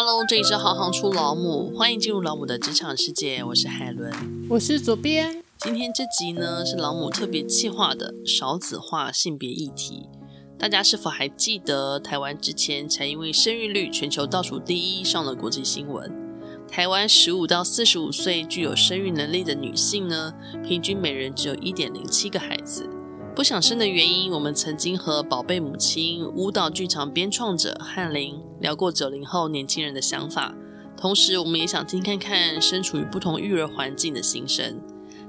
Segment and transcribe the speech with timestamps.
[0.00, 3.42] Hello，这里是行行出老母，欢迎进入老母的职场世界。
[3.42, 4.12] 我是海伦，
[4.48, 5.42] 我是左边。
[5.58, 10.08] 今天这集呢是老母特别计划的少子化性别议题。
[10.56, 16.08] 大家是否还记得台湾之前才因为生育率全球倒数第一上了国际新闻？
[16.68, 20.32] 台湾十五到四十五岁具有生育能力的女性呢，
[20.64, 22.88] 平均每人只有一点零七个孩子。
[23.38, 30.52] 不想生的原因，我们曾经和宝贝母亲、舞蹈剧场编创者翰林聊过九零后年轻人的想法，
[30.96, 34.80] 同时我们也想听看看身处于不同育儿环境的心声。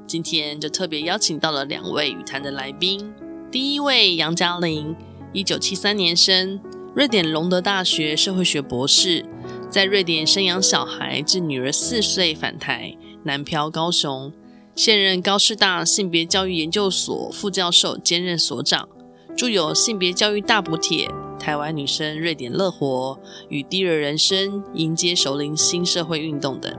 [0.07, 3.13] 今天就特别邀请到了两位语谈的来宾。
[3.51, 4.95] 第一位杨嘉玲，
[5.31, 6.59] 一九七三年生，
[6.95, 9.23] 瑞典隆德大学社会学博士，
[9.69, 14.33] 在瑞典生养小孩至女儿四岁返台，南漂高雄。
[14.79, 18.87] 现任高师大性别教育研究所副教授兼任所长，
[19.35, 21.05] 著有《性别教育大补帖》
[21.37, 23.19] 《台湾女生瑞典乐活》
[23.49, 26.73] 与《第二人生迎接熟龄新社会运动》等。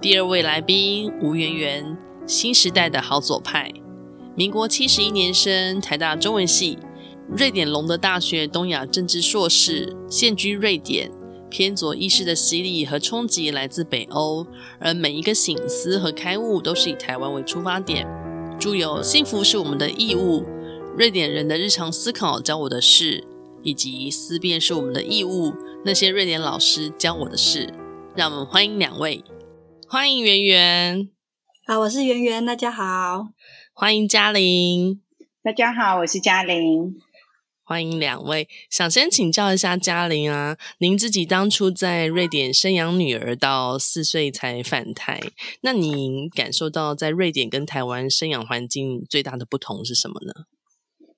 [0.00, 1.98] 第二位来宾吴圆圆，
[2.28, 3.72] 新时代的好左派，
[4.36, 6.78] 民国七十一年生，台大中文系，
[7.36, 11.10] 瑞典隆德大学东亚政治硕士，现居瑞典。
[11.52, 14.46] 偏左意识的洗礼和冲击来自北欧，
[14.80, 18.08] 而每一个醒思和开悟都是以台湾为出发点。
[18.58, 20.40] 著有《幸福是我们的义务》，
[20.96, 23.22] 瑞典人的日常思考教我的事，
[23.62, 25.50] 以及《思辨是我们的义务》，
[25.84, 27.74] 那些瑞典老师教我的事。
[28.16, 29.22] 让我们欢迎两位，
[29.86, 31.10] 欢迎圆圆。
[31.66, 33.28] 好，我是圆圆，大家好。
[33.74, 35.02] 欢迎嘉玲，
[35.42, 36.98] 大家好，我是嘉玲。
[37.72, 45.18] 欢迎两位，想先请教一下嘉玲啊，您自己当初在瑞典生养女儿到四岁才返台，
[45.62, 50.44] 那您感受到在瑞典跟台湾生养环境最大的不同是什么呢？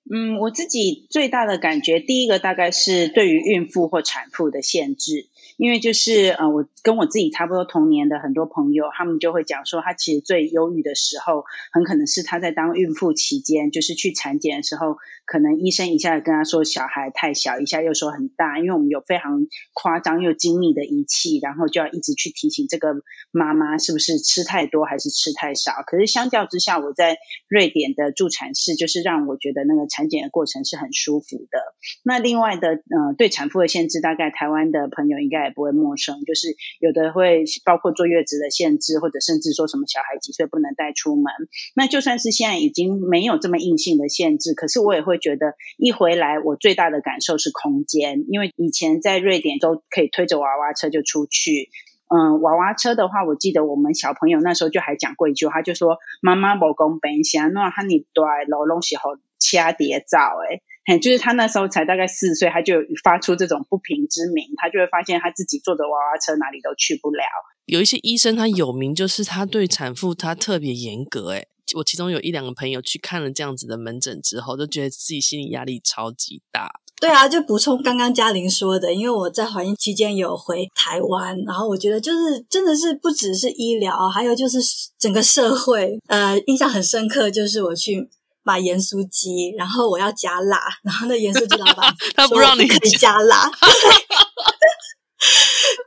[0.09, 5.27] 嗯，我自己最大的感觉，第一个大概是对于孕妇或产妇的限制。
[5.57, 14.97] 因为就是呃，我跟我自己差不多同年的很多朋友，他们就会讲说，他其实最忧郁的时候，很可能是他在当孕妇期间，就是去产检的时候，
[15.27, 22.89] 可能医生一下子跟他说小孩太小，一下又说很大，因为我们有非常夸张又精密的仪器，然后就要一直去提醒这个
[23.31, 25.85] 妈妈是不是吃太多还是吃太少。
[25.87, 31.61] 可是相较之下，我在瑞典的助产士，就是让我觉得那个产检的过程是很舒服的。
[32.03, 35.44] 那另外的呃，对产妇的限制，大概台湾的朋友应该。
[35.45, 41.33] 也不会陌生，就是有的会包括坐月子的限制，或者甚至说什么小孩几岁不能带出门。
[41.75, 51.71] 那就算是现在已经没有这么硬性的限制，可是我也会觉得一回来，我最大的感受是空间，因为以前在瑞典都可以推着娃娃车就出去。
[52.07, 60.19] 嗯，娃娃车的话，我记得我们小朋友那时候就还讲过一句话，就说妈妈不公平，想弄哈你对老东西好掐叠造
[60.49, 60.63] 诶。
[61.01, 67.25] 就是他那时候才大概四岁，他就发出这种不平之鸣，他就会发现他自己坐着娃娃车哪里都去不了。
[67.65, 71.31] 有一些医生他有名，就是他对产妇他特别严格。
[71.31, 76.71] 诶，我其中有一两个朋友去看了这样子的门诊之后，都觉得自己心理压力超级大。
[77.01, 84.59] 对啊，就补充刚刚嘉玲说的，因为我在怀孕期间有回台湾，然后我觉得就是真的是不只是医疗，还有就是
[84.99, 88.11] 整个社会，呃，印象很深刻，就是我去。
[88.45, 93.51] 买盐酥鸡，然后我要加辣， 然后那盐酥鸡老板 他不让你可以加辣。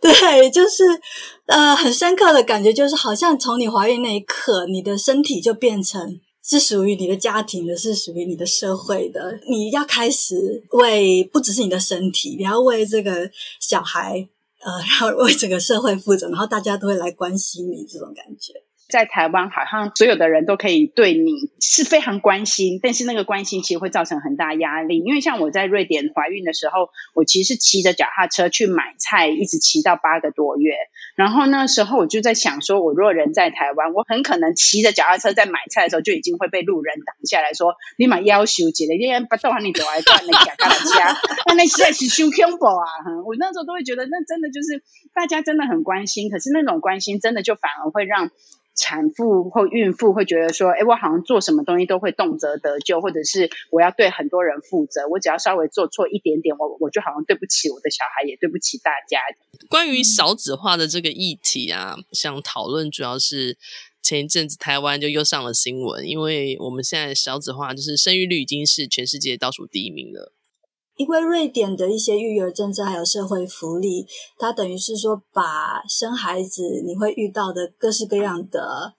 [0.02, 0.84] 对，就是
[1.46, 9.40] 呃，很深刻的感觉，就是好像从你怀孕那一刻，你的身体就变成是属于你的家庭的，是属于你的社会的。
[9.50, 10.36] 你要开始
[10.72, 13.30] 为不只是你的身体，你要为这个
[13.60, 14.28] 小孩，
[14.66, 18.54] 呃，然后为整个社会负责，然后大家都会来关心你，这种感觉。
[18.90, 25.00] 在台湾，好像所有的人都可以对你是非常关心，但是那个关心其实会造成很大压力。
[25.00, 30.74] 因为像我在瑞典怀孕的时候，我其实是骑着脚踏车去买菜，一直骑到八个多月。
[31.16, 38.96] 然后那时候我就在想说，我如果人在台湾，我很可能骑着脚踏车在买菜的时候就已经会被路人挡下来说：“你买要求几了？
[38.96, 42.88] 因为不懂你走来断了脚踏车，那那实在是太恐怖啊！”
[43.28, 44.82] 我那时候都会觉得，那真的就是
[45.14, 48.32] 大家真的很关心，可是那种关心真的就反而会让。
[48.78, 55.08] 产妇或孕妇会觉得说：“哎，我好像做什么东西都会动辄得咎，或者是我要对很多人负责。
[55.10, 59.20] 我只要稍微做错一点点，我我就好像对不起我的小孩，也对不起大家。”
[59.68, 63.58] 关于少子化的这个议题啊，想讨论主要是
[64.02, 70.32] 前一阵子台湾就又上了新闻，因为我们现在少子化就是生育率已经是全世界倒数第一名了。
[70.98, 74.06] 因为瑞典的一些育儿政策还有社会福利，
[74.38, 78.94] 它等于是说把生孩子你会遇到的各式各样的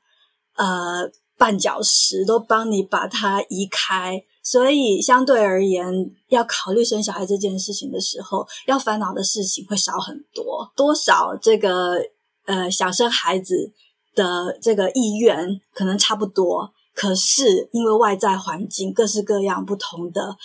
[0.57, 5.93] 呃绊脚石都帮你把它移开，所以相对而言，
[6.29, 10.73] 要考虑生小孩这件事情的时候，要烦恼的事情会少很多。
[10.77, 11.99] 多少这个
[12.47, 13.73] 呃想生孩子
[14.15, 20.37] 的这个意愿可能差不多，可是因为外在环境各式各样不同的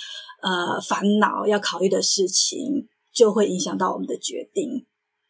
[0.43, 4.85] 呃烦恼要考虑的事情，就会影响到我们的决定。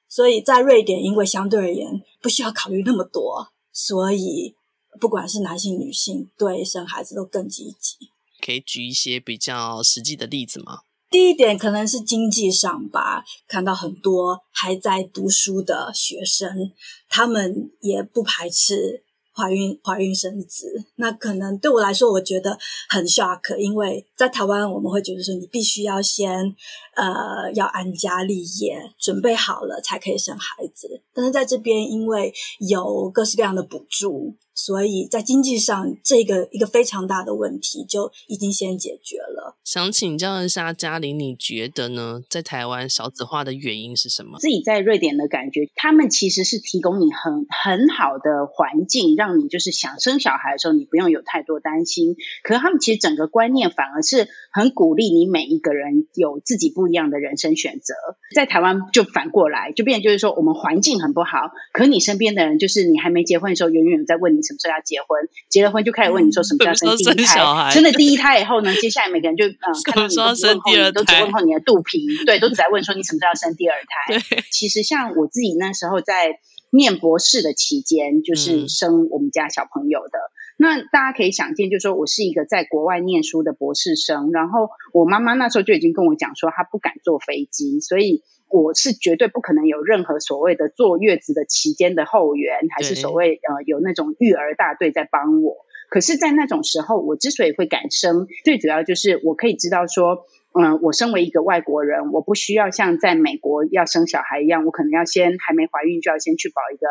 [0.10, 4.56] 所以在瑞典，因为相对而言不需要考虑那么多，所以
[5.00, 8.10] 不管是男性女性，对生孩子都更积极。
[8.44, 10.80] 可以举一些比较实际的例子吗？
[11.10, 16.72] 第一点可能是经济上吧，看到很多还在读书的学生，
[17.08, 19.03] 他们也不排斥。
[19.36, 22.58] 怀孕、怀孕生子，那可能对我来说，我觉得
[22.88, 26.56] 很 shock，因为在台湾，我们会觉得说，你必须要先，
[26.96, 31.02] 呃，要安家立业，准备好了才可以生孩子。
[31.14, 34.36] 但是在这边，因为有各式各样的补助。
[34.54, 39.56] 所以在经济上，这个一个非常大的问题就已经先解决了。
[39.64, 42.22] 想请教一下嘉玲，你觉得呢？
[42.30, 44.38] 在台湾少子化的原因是什么？
[44.40, 52.16] 自己在瑞典的感觉，他们其实是提供你很很好的环境，让你就是想生小孩的时候，你不用有太多担心。
[52.44, 57.96] 可是他们其实整个观念反而是很鼓励你每一个人有自己不一样的人生选择。
[58.36, 64.44] 在台湾就反过来，就变成就是说我们环境很不好，可你身边的人就是你还没结婚的时候，远远在问你。
[64.44, 65.28] 什么时候要结婚？
[65.50, 67.72] 结了婚就开始问你说什么时候要生第一胎？
[67.72, 68.74] 生了第一胎以后呢？
[68.76, 74.20] 接下来每个人就嗯，看到你都问候你，都只问候你的肚皮，对，都只在问说你什么时候要生第二胎。
[74.52, 76.40] 其实像我自己那时候在
[76.70, 80.20] 念博士的期间，就是生我们家小朋友的。
[80.20, 88.24] 嗯、那大家可以想见，就是说我是一个在国外念书的博士生，然后我妈妈那时候就已经跟我讲说，她不敢坐飞机，所以。
[88.50, 95.66] 我是绝对不可能有任何所谓的坐月子的期间的后援，还是所谓呃有那种育儿大队在帮我。
[95.90, 106.86] 可是，在那种时候，我之所以会敢生，最主要就是我可以知道说，嗯、呃，我身为一个外国人，我不需要像在美国要生小孩一样，我可能要先还没怀孕就要先去保一个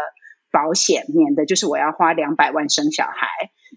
[0.51, 3.29] 保险，免得就是我要花两百万生小孩。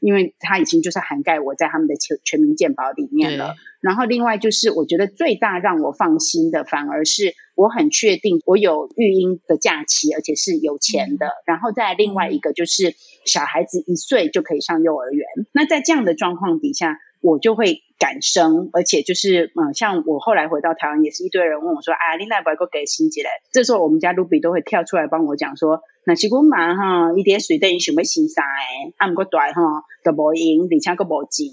[0.06, 3.56] 因为它已经就是涵盖我在他们的全全民健保里面了。
[3.82, 11.30] 然后另外就是，我觉得最大让我放心的，反而是我很确定我有育婴的假期，而且是有钱的。
[11.48, 12.94] 然后再另外一个就是，
[13.26, 15.26] 小孩子一岁就可以上幼儿园。
[15.52, 25.82] 那在这样的状况底下，我就会敢生，而且就是嗯，像我后来回到台湾，也是一堆人问我说：“啊，你那不要给心机嘞？”这时候我们家卢比都会跳出来帮我讲说。
[26.08, 31.50] 那是我妈哈，一点水等于想要生三个，啊，不过大哈都无用，而且个无钱，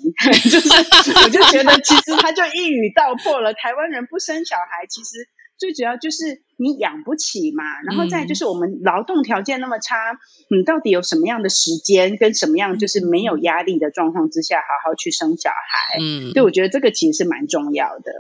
[0.51, 0.69] 就是
[1.25, 5.27] 我就觉得其实他就一语道破了，台湾人不生小孩，其实
[5.57, 9.97] 最主要就是你养不起嘛，然后再就是我们劳动条件那么差，
[10.49, 15.99] 你到底有什么样的时间跟什么样就是没有压力的状况之下，好好去生小孩？
[15.99, 18.13] 嗯，对，我觉得这个其实是蛮重要的。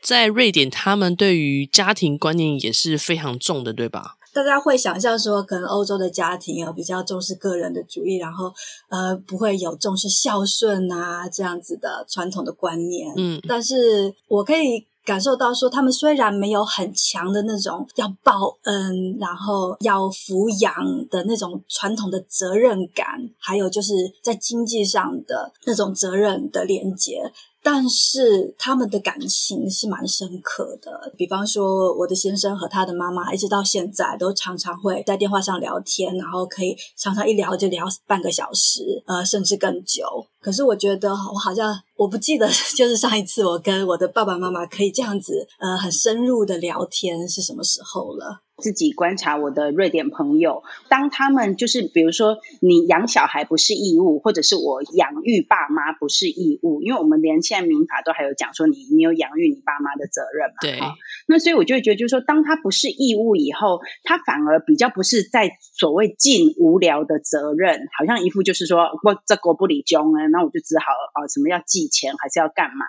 [0.00, 4.16] 在瑞典，他们对于家庭观念也是非常重的，对吧？
[4.32, 8.52] 大家会想象说，可能欧洲的家庭有比较重视个人的主义，然后
[8.88, 13.12] 呃不会有重视孝顺啊这样子的传统的观念。
[13.16, 20.74] 嗯，但是我可以感受到说，他们虽然没有很强的那种要报恩，然后要抚养
[21.08, 23.06] 的那种传统的责任感，
[23.38, 23.92] 还有就是
[24.22, 27.32] 在经济上的那种责任的连结。
[27.64, 40.02] 但是他们的感情是蛮深刻的，比方说我的先生和他的妈妈，一直到现在都常常会在电话上聊天，然后可以常常一聊就聊半个小时，呃，甚至更久。
[40.40, 48.40] 可是我觉得我好像我不记得，就是上一次我跟我的爸爸妈妈可以这样子，呃，很深入的聊天是什么时候了。
[48.62, 60.56] 自己观察我的瑞典朋友，当他们就是比如说你养小孩不是义务，或者是我养育爸妈不是义务，因为我们连现在民法都还有讲说你你有养育你爸妈的责任嘛。
[60.62, 60.78] 对。
[61.26, 72.86] 那所以我就会觉得，就是说，当他不是义务以后，他反而比较不是在所谓尽无聊的责任，好像一副就是说我这个不理中啊，那我就只好啊什么要寄钱还是要干嘛？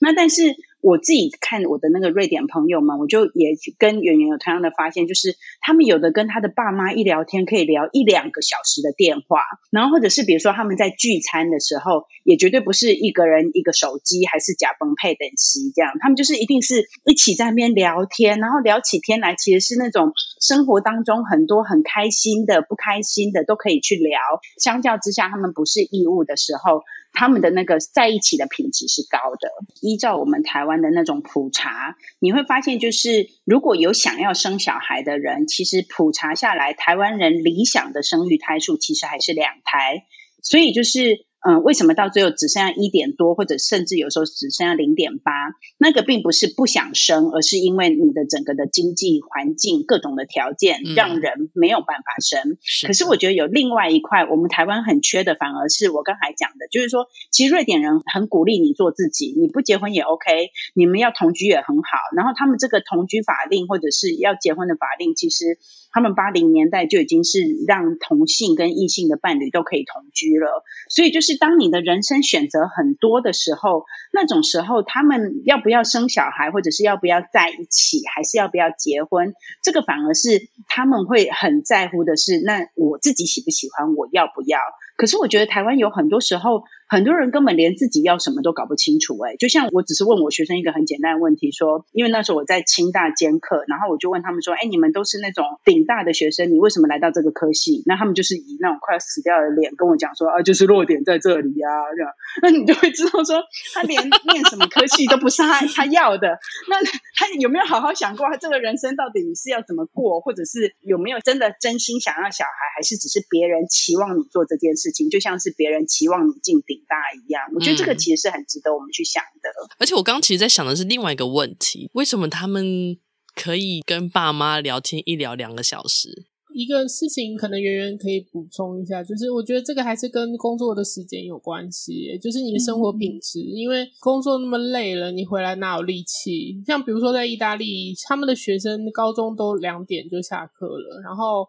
[0.00, 0.54] 那但是。
[0.86, 9.40] 我自己看我的那个瑞典朋友们，我就也跟圆圆有同样的发现，就是他们有的跟他的爸妈一聊天可以聊一两个小时的电话，
[9.72, 24.20] 然后或者是比如说他们在聚餐的时候，也绝对不是一个人一个手机，还是假崩配等息这样，他们就是一定是一起在那边聊天，然后聊起天来，其实是那种生活当中很多很开心的、不开心的都可以去聊。
[24.56, 26.84] 相较之下，他们不是义务的时候。
[27.18, 29.48] 他们的那个在一起的品质是高的。
[29.80, 40.04] 依照我们台湾的那种普查，你会发现，就是如果有想要生小孩的人，其实普查下来，台湾人理想的生育胎数其实还是两胎。
[40.42, 45.30] 所以就是嗯，为什么到最后只剩下一点多，或者甚至有时候只剩下零点八？
[45.78, 52.52] 那个并不是不想生，而是因为你的整个的经济环境各种的条件让人没有办法生。
[52.52, 61.98] 嗯、可是我觉得有另外一块，我们台湾很缺的，反而是我刚才讲的，就是说，其实瑞典人很鼓励你做自己，你不结婚也 OK，你们要同居也很好。
[62.16, 65.58] 然后他们这个同居法令或者是要结婚的法令，其实。
[65.96, 84.58] 他们八零年代就已经是让同性跟异性的伴侣都可以同居了，所以就是当你的人生选择很多的时候，那种时候他们要不要生小孩，或者是要不要在一起，还是要不要结婚，这个反而是他们会很在乎的是，那我自己喜不喜欢，我要不要？
[84.98, 86.64] 可是我觉得台湾有很多时候。
[86.88, 97.82] 很多人根本连自己要什么都搞不清楚，哎，就像我只是问我学生一个很简单的问题，说，因为那时候我在清大兼课，然后我就问他们说，哎，你们都是那种顶大的学生，你为什么来到这个科系？
[97.86, 102.12] 那他们就是以那种快要死掉的脸跟我讲说，啊，就是弱点在这里啊，这样，
[102.42, 103.42] 那你就会知道说，
[103.74, 104.00] 他连
[104.30, 106.38] 念什么科系都不是他 他要的，
[106.70, 106.76] 那
[107.16, 116.75] 他有没有好好想过，他这个人生到底是要怎么过，或者是有没有真的真心想要小孩，还是只是别人期望你做这件事情，就像是别人期望你进顶。
[116.88, 119.48] 大一样，我觉得这个其实是很值得我们去想的。
[119.48, 122.98] 嗯、而且我刚刚其实在想的是另外一个问题：为什么他们
[123.34, 126.26] 可以跟爸妈聊天一聊两个小时？
[126.54, 133.40] 一个事情可能圆圆可以补充一下，就是我觉得这个还是跟工作的时间有关系，就是你的生活品质。
[133.40, 136.62] 嗯、因为工作那么累了，你回来哪有力气？
[136.66, 141.46] 像比如说在意大利，他们的学生高中都两点就下课了，然后。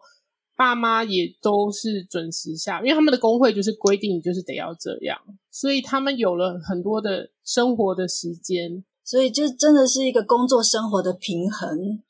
[0.58, 5.16] 爸妈也都是准时下，因为他们的工会就是规定，就是得要这样，
[5.52, 12.02] 所以他们有了很多的生活的时间，所以就真的是一个工作生活的平衡，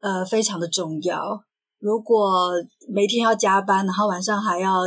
[0.00, 1.44] 呃，非常的重要。
[1.78, 2.50] 如果
[2.88, 4.80] 每天要加班，然后晚上还要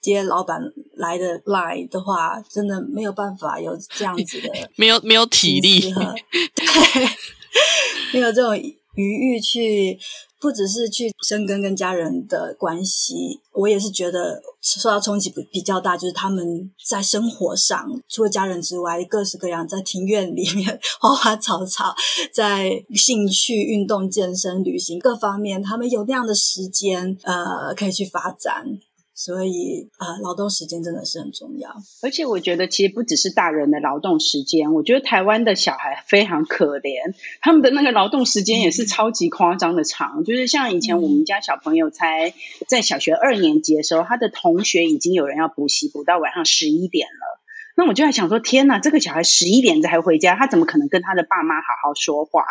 [0.00, 0.58] 接老板
[0.94, 6.64] 来的 line 的话，真的没有办法有这样子的， 没有没有体力，对，
[8.14, 8.56] 没有这种
[8.94, 9.98] 余裕去。
[10.40, 21.94] 不只是去生根跟家人的关系，我也是觉得受到冲击比比较大，就是他们在生活上，除了家人之外，各式各样在庭院里面花花草草，
[22.32, 28.78] 在兴趣、运动、健身、旅行各方面，他们有那样的时间，呃，可以去发展。
[29.18, 31.70] 所以，呃，劳动时间真的是很重要。
[32.02, 40.16] 而且，我觉得其实不只是大人的劳动时间，我觉得台湾的小孩非常可怜，他们的那个劳动时间也是超级夸张的长。
[40.18, 42.34] 嗯、就是像以前我们家小朋友才
[42.68, 47.35] 在小学二年级的时候，他的同学已经有人要补习，补到晚上十一点了。
[47.76, 52.42] 那我就在想说，天哪，这个小孩十一点才回家，他怎么可能跟他的爸妈好好说话？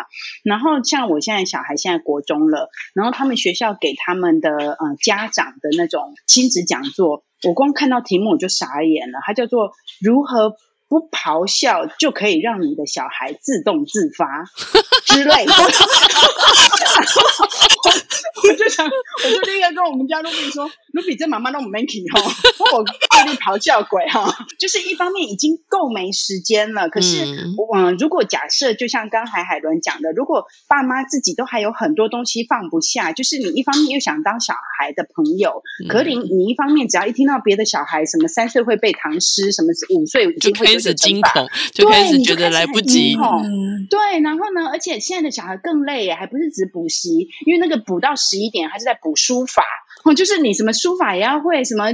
[0.43, 10.53] 然后像我现在小孩现在国中了，然后他们学校给他们的呃家长的那种亲子讲座，我光看到题目我就傻眼了，它叫做如何
[10.87, 14.45] 不咆哮就可以让你的小孩自动自发
[15.05, 15.53] 之类的。
[18.43, 22.21] 我就想，我就立刻跟我们家露比说：“卢比，这妈妈都没听哈，
[22.73, 27.25] 我叫你咆哮鬼哈。”就是一方面已经够没时间了，可是
[27.57, 43.15] 我、嗯、如果假设就像刚才海伦讲的，如果爸妈自己都还有很多东西放不下，就是你一方面又想当小孩的朋友，嗯、可是你一方面只要一听到别的小孩什么三岁会背唐诗，什么五岁就开始惊恐，就开始觉得来不及。
[43.89, 49.63] 对，然后呢，而且现在的小孩更累，还不是只补习，因为那个补到十一点还是在补书法，
[50.03, 51.85] 哦就是你什么书法也要会，什么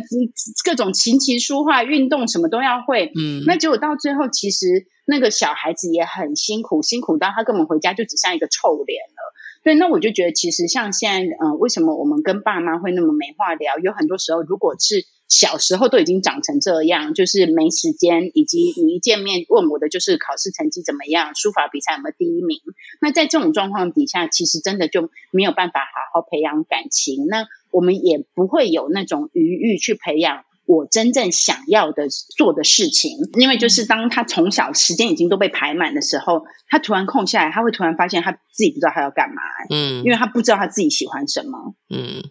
[0.65, 3.11] 各种琴棋书画、运动什么都要会。
[3.15, 9.33] 嗯，那结果到最后，其实那个小孩子也很辛苦，辛苦到他根本回家就只剩一个臭脸了。
[9.63, 13.77] 对，那我就觉得，其实像现在，嗯、呃，为什么我们跟爸妈会那么没话聊？
[13.77, 22.59] 有很多时候，如果是小时候都已经长成这样，就是没时间，以及你一见面问我的就是考试成绩怎么样，书法比赛有没有第一名？
[22.99, 30.43] 那在这种状况底下，其实真的就没有办法好好培养感情，那我们也不会有那种余裕去培养。
[30.67, 32.07] 我真正想要的
[32.37, 42.23] 做的事情，因为就是当他从小时间已经都被排满的时候，他突然空下来，他会突然发现他自己不知道他要干嘛，嗯，因为他不知道他自己喜欢什么，嗯，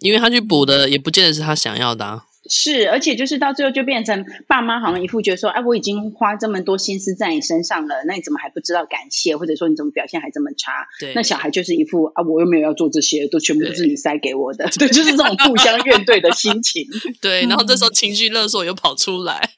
[0.00, 2.24] 因为他去补的也不见得是他想要的啊。
[2.48, 10.86] 是，而且就是到最后就变成爸妈好像一副觉得说，哎，我已经花这么多心思在你身上了，那你怎么还不知道感谢，或者说你怎么表现还这么差？
[11.00, 16.86] 对，那小孩就是一副啊，我又没有要做这些，都全部都是你塞给我的，对，对，就是这种互相怨怼的心情。
[17.20, 19.50] 对，然后这时候情绪勒索又跑出来。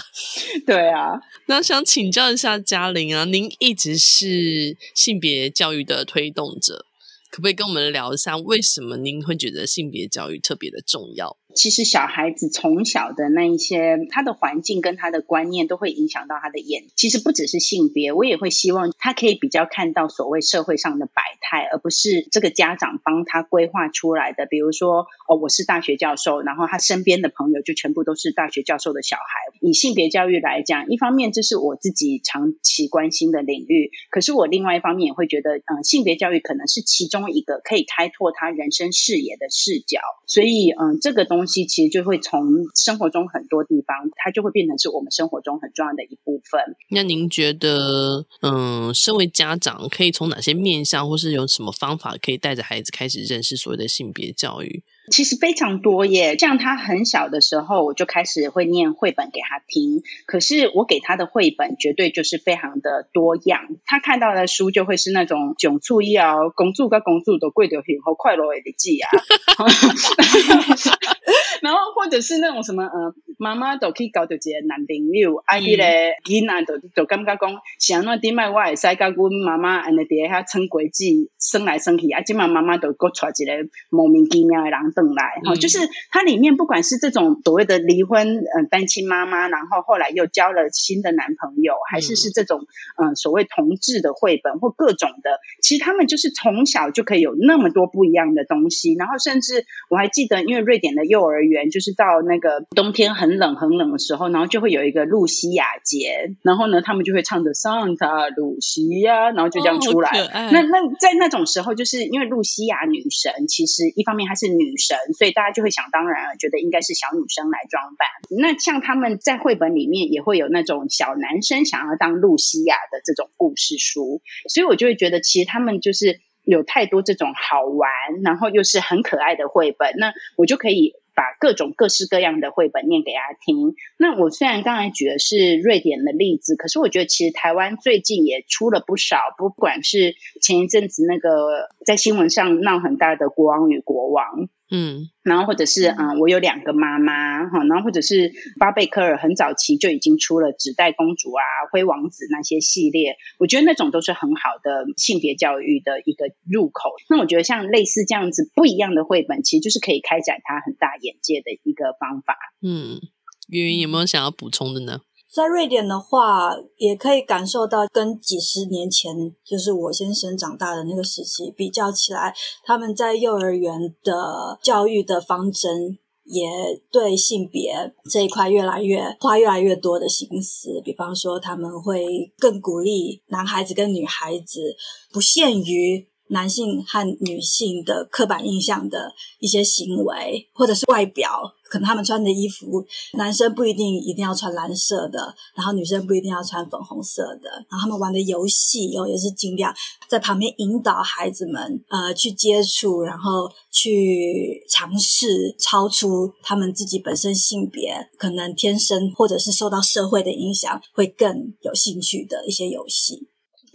[0.66, 6.86] 对啊，那想请教一下嘉玲啊，您一直是性别教育的推动者。
[7.28, 11.36] 可不可以跟我们聊一下，为什么您会觉得性别教育特别的重要？
[11.56, 16.84] 其实小孩子从小的那一些他的环境跟他的观念都会影响到他的眼。
[16.94, 24.46] 其实不只是性别，我也会希望他可以比较看到所谓社会上的百态，而不是这个家长帮他规划出来的。
[24.46, 29.22] 比如说，哦，我是大学教授，然后他身边的朋友就全部都是大学教授的小孩。
[29.60, 40.00] 以性别教育来讲，一方面这是我自己长期关心的领域，可是我另外一方面也会觉得，嗯，性别教育可能是其中一个可以开拓他人生视野的视角。
[40.26, 42.42] 所以，嗯，这个东其实就会从
[42.74, 46.60] 生活中很多地方，它就会变成是我们生活中很重要的一部分。
[46.90, 54.82] 那您觉得，嗯，身为家长可以从哪些面向，或是有什么方法可以带着孩子开始认识所谓的性别教育？
[55.10, 60.02] 其实非常多耶，像他很小的时候，我就开始会念绘本给他听。
[60.26, 69.10] 可是我给他的绘本绝对就是非常的多样，他看到的书就会是那种“囧醋一熬公主跟公主都贵的很好快乐的记啊”，
[71.62, 84.92] 然后或者是那种什么呃，妈妈都可以搞到一个男朋友，阿姨嘞，囡仔都都感觉讲，想那点卖我会使跟阮妈妈安尼在遐撑轨迹，生来生去，啊，今嘛妈妈都给我带一个莫名其妙的人。
[84.96, 85.78] 等来哈，就是
[86.10, 98.94] 它里面不管是这种所谓的离婚嗯单亲妈妈，然后后来又交了新的男朋友，还是是这种嗯所谓同志的绘本或各种的，其实他们就是从小就可以有那么多不一样的东西。
[98.94, 110.10] 然后甚至我还记得，因为瑞典的幼儿园就是到那个冬天很冷很冷的时候，然后就会有一个露西亚节，然后呢他们就会唱着桑塔露西亚，然后就这样出来。
[110.18, 114.85] 哦、那那在那种时候，就是因为露西亚女神，其实一方面她是女神。
[115.16, 118.06] 所以大家就会想当然了，觉得应该是小女生来装扮。
[118.38, 127.90] 那像他们在绘本里面也会有那种小男生想要当露西亚的这种故事书，所以我就会觉得其实他们就是有太多这种好玩，
[128.22, 129.94] 然后又是很可爱的绘本。
[129.98, 133.74] 那我就可以把各种各式各样的绘本念给大家听。
[133.98, 144.24] 那我虽然刚才举的是瑞典的例子，可是我觉得其实台湾最近也出了不少，不管是前一阵子那个在新闻上闹很大的《国王与国王》。
[144.68, 156.90] 嗯，然后或者是嗯，我有两个妈妈哈，然后或者是巴贝克尔很早期就已经出了纸袋公主啊、灰王子那些系列，我觉得那种都是很好的性别教育的一个入口。
[157.08, 162.36] 那我觉得像类似这样子不一样的绘本，其实就是可以开展他很大眼界的一个方法。
[162.60, 163.00] 嗯，
[163.48, 165.00] 云云有没有想要补充的呢？
[165.32, 172.34] 在瑞典的话，也可以感受到跟几十年前，就是我先生长大的那个时期比较起来，
[172.64, 176.48] 他们在幼儿园的教育的方针，也
[176.90, 180.80] 对性别这一块越来越花越来越多的心思。
[180.82, 184.74] 比方说，他们会更鼓励男孩子跟女孩子，
[185.12, 191.52] 不限于男性和女性的刻板印象的一些行为，或者是外表。
[191.68, 197.50] 可能他们穿的衣服，男生不一定一定要穿蓝色的，然后女生不一定要穿粉红色的。
[197.68, 199.74] 然后他们玩的游戏，哦，也是尽量
[200.08, 213.26] 在旁边引导孩子们，呃，去接触，然后去尝试超出他们自己本身性别可能天生或者是受到社会的影响会更有兴趣的一些游戏。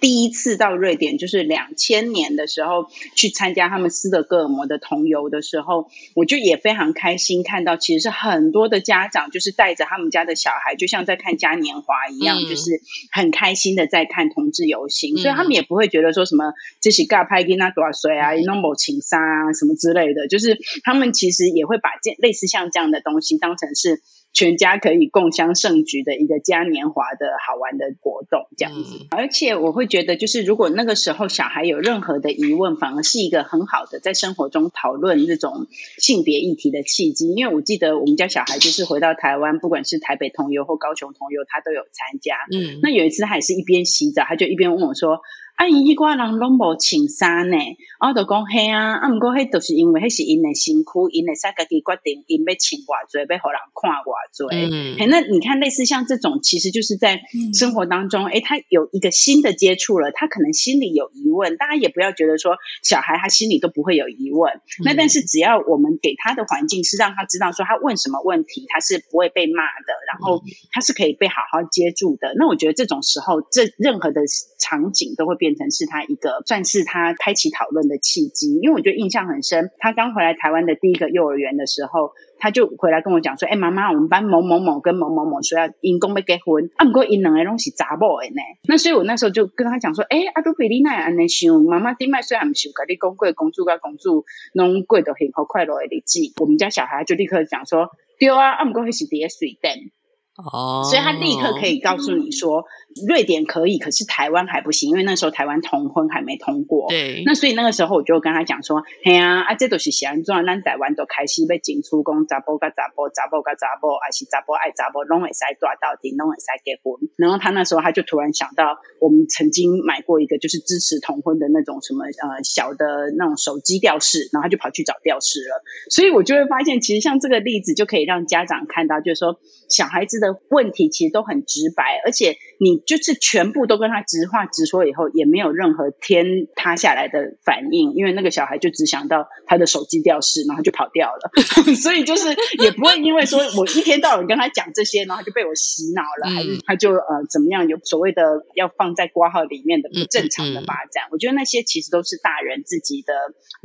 [0.01, 24.01] 第一次到瑞典，就是两千年的时候去参加他们斯德哥尔摩的同游的时候，我就也非常开心，看到其实是很多的家长就是带着他们家的小孩，就像在看嘉年华一样，嗯、就是很开心的在看同志游行，嗯、所以他们也不会觉得说什么这是尬拍给那多少岁啊，弄某情杀啊什么之类的，就是他们其实也会把这类似像这样的东西当成是。
[24.33, 29.05] 全家可以共襄盛举的一个嘉年华的好玩的活动，这样子。
[29.11, 35.67] 而且我会觉得，就是如果那个时候小孩有任何的疑问，反而是一个很好的在生活中讨论这种
[35.97, 37.33] 性别议题的契机。
[37.33, 42.35] 因为我记得我们家小孩就是回到台湾，不管是台北同游或高雄同游，他都有参加。
[42.51, 45.21] 嗯，那有一次他也是一边洗澡，他就一边问我说。
[45.61, 47.57] 啊，伊一挂人拢无穿衫呢，
[47.99, 54.41] 我就讲嘿啊，啊，毋过迄都是因为迄是因的身躯，因会使家己决定，因要穿偌济，要互人看偌济。
[54.49, 57.21] 嗯，嘿，那你看，类似像这种，其实就是在
[57.53, 64.55] 生活当中，诶、嗯欸，他有一个新的接触了，他可能心里有疑问，大家也不要觉得说小孩他心里都不会有疑问。
[64.55, 72.33] 嗯、那但是只要我们给他的环境是让他知道说他问什么问题，他是不会被骂的，然后他是可以被好好接住的。
[72.35, 74.21] 那我觉得这种时候，这任何的
[74.57, 75.50] 场景都会变。
[75.51, 78.55] 变成是他一个算是他开启讨论的契机。
[78.61, 99.91] 因为我觉得印象很深，他刚回来台湾的第一个幼儿园的时候，他就回来跟我讲说：“哎、欸，妈妈，我们班某某某跟某某某说要因公要结婚，啊，不过因两个东西查某的呢。”那所以我那时候就跟他讲说：“哎、欸，阿都比你那安尼想，妈妈顶麦虽然不想跟你讲过公主跟公主拢过得幸福快乐的日子，我们家小孩就立刻讲说：对啊，啊，不过还是在水电。”
[100.37, 102.63] 哦，所以他立刻可以告诉你说，
[103.05, 106.87] 瑞典可以，可是台湾还不行，因为那时候台湾同婚还没通过。
[106.89, 116.95] 对，那所以那个时候我就跟他讲说，嘿啊，啊，这都是想做，咱台湾都开始被进出讲查甫跟查甫，查甫跟查甫，还是查甫爱查甫，拢会使抓到底，拢会使结婚。
[117.17, 125.61] 然后他那时候他就突然想到，我们曾经买过一个就是支持同婚的那种什么呃小的那种手机吊饰，然后他就跑去找吊饰了。
[125.91, 130.39] 所以我就会发现，其实像这个例子就可以让家长看到，就是说小孩子的。
[130.49, 141.31] 问题其实都很直白，而且你就是全部都跟他直话直说以后，也没有任何天塌下来的反应，因为那个小孩就只想到他的手机掉失，然后就跑掉了，
[141.73, 142.27] 所以就是
[142.59, 148.21] 也不会因为说我一天到晚跟他讲这些，然后就被我洗脑了，还是他就呃怎么样有所谓的
[148.53, 153.13] 要放在挂号里面的不正常的发展，我觉得那些其实都是大人自己的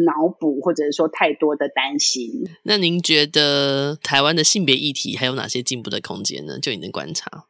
[0.07, 2.49] 脑补，或者是说太多的担心。
[2.63, 6.59] 那您觉得台湾的性别议题还有哪些进步的空间呢？
[6.59, 7.45] 就你的观察。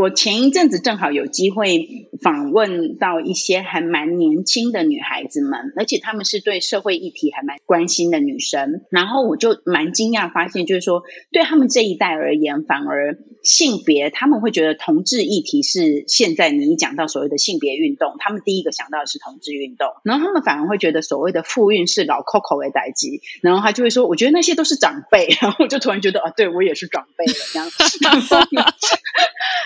[0.00, 8.80] 我前一阵子正好有机会访问到一些还蛮年轻的女孩子们，而且她们是对社会议题还蛮关心的女生。
[8.88, 19.86] 然后我就蛮惊讶发现，就是说对他们这一代而言，反而性别他们会觉得同志议题是现在你讲到所谓的性别运动，他们第一个想到的是同志运动。
[20.02, 25.28] 然后他们反而会觉得所谓的妇运是老 Coco 的代际，然后他就会说，我觉得那些都是长辈。
[25.42, 27.68] 然后我就突然觉得啊，对我也是长辈了这样。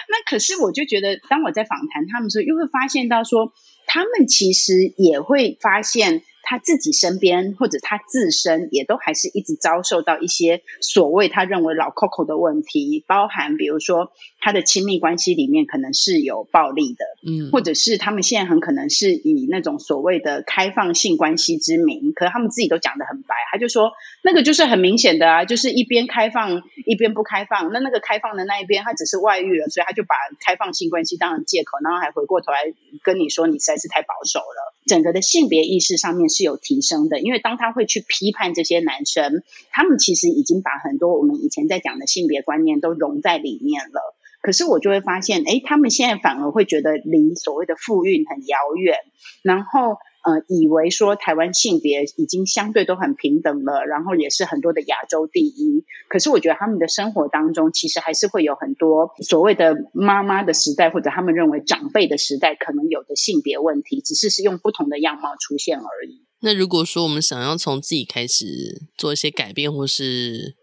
[0.07, 3.53] 那可是我就觉得，当我在访谈他们时候，又会发现到说，
[3.87, 6.23] 他们其实也会发现。
[6.45, 44.15] 他自己身边或者他自身也都还是一直遭受到一些所谓他认为老 Coco 的问题，包含比如说他的亲密关系里面可能是有暴力的，嗯，或者是他们现在很可能是以那种所谓的开放性关系之名，可是他们自己都讲得很白，他就说那个就是很明显的啊，就是一边开放一边不开放，那那个开放的那一边他只是外遇了，所以他就把开放性关系当成借口，然后还回过头来跟你说你实在是太保守了，整个的性别意识上面是有提升的，因为当他会去批判这些男生，他们其实已经把很多我们以前在讲的性别观念都融在里面了。
[44.41, 48.99] 可是我就会发现，哎，他们现在反而会觉得离所谓的富运很遥远，
[49.43, 49.97] 然后。
[50.25, 55.85] 呃，以为说台湾性别已经相对都很平等了，然后也是很多的亚洲第一。
[56.09, 66.25] 可是我觉得他们的生活当中，其实还是会有很多所谓的妈妈的时代，或者他们认为长辈的时代可能有的性别问题，只是是用不同的样貌出现而已。
[66.41, 70.55] 那如果说我们想要从自己开始做一些改变，或是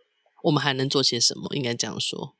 [0.44, 1.56] 我们还能做些什么？
[1.56, 2.36] 应该这样说。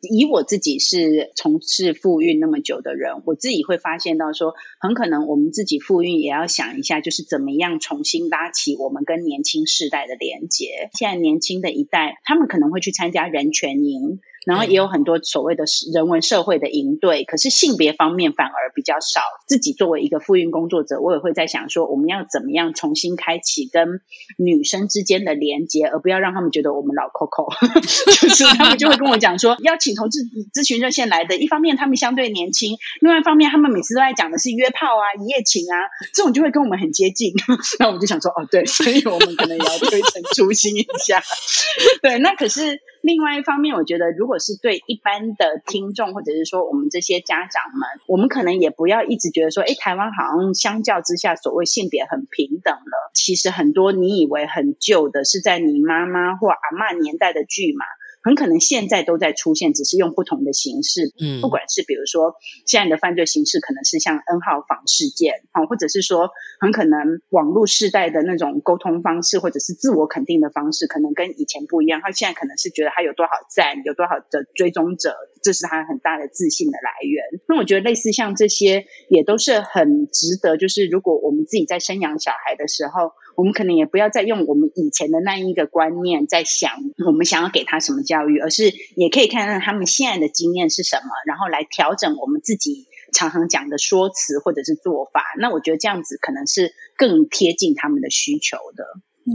[0.00, 10.90] 以我自己是从事复孕那么久的人，我自己会发现到说，很可能我们自己复孕也要想一下，就是怎么样重新拉起我们跟年轻世代的连接。
[10.94, 14.20] 现在年轻的一代，他们可能会去参加人权营。
[14.46, 19.20] 然后也有很多所谓的人文社会的营队，可是性别方面反而比较少。
[19.46, 24.00] 自己作为一个妇运工作者，我也会在想说，我们要怎么样重新开启跟
[24.38, 27.52] 女生之间的连接，而不要让他们觉得我们老 Coco，
[28.22, 30.20] 就是他们就会跟我讲说，邀请同志
[30.54, 35.76] 咨询热线来的，一方面他们相对年轻，另外一方面他们每次都在讲的是约炮啊、一夜情啊，
[36.14, 37.32] 这种就会跟我们很接近。
[37.78, 41.20] 那我们就想说，哦，对，所以我们可能也要推陈出新一下。
[42.00, 42.80] 对，那可是。
[43.10, 53.10] 另外一方面，我觉得如果是对一般的听众，或者是说我们这些家长们，我们可能也不要一直觉得说，哎，台湾好像相较之下，所谓性别很平等了。
[53.12, 57.84] 其实很多你以为很旧的，是在你妈妈或阿嬷年代的剧嘛。
[58.22, 61.12] 很可能现在都在出现，只是用不同的形式。
[61.20, 62.34] 嗯，不管是比如说
[62.66, 66.30] 现在的犯罪形式，可能是像 N 号房事件，哈，或者是说
[66.60, 72.00] 很可能网络世代的那种沟通方式，或者是自我肯定的方式，可能跟以前不一样。
[72.02, 77.40] 他现在可能是觉得他有多少赞，有多少的追踪者，这是他很大的自信的来源。
[77.48, 80.56] 那我觉得类似像这些，也都是很值得。
[80.56, 86.72] 就是如果我们自己在生养小孩的时候，我们可能也不要再用我们以前的那一个观念在想，
[87.06, 95.22] 我们想要给他什么教育，而是也可以看看他们现在的经验是什么，然后来调整我们自己常常讲的说辞或者是做法。
[95.38, 98.84] 那我觉得这样子可能是更贴近他们的需求的。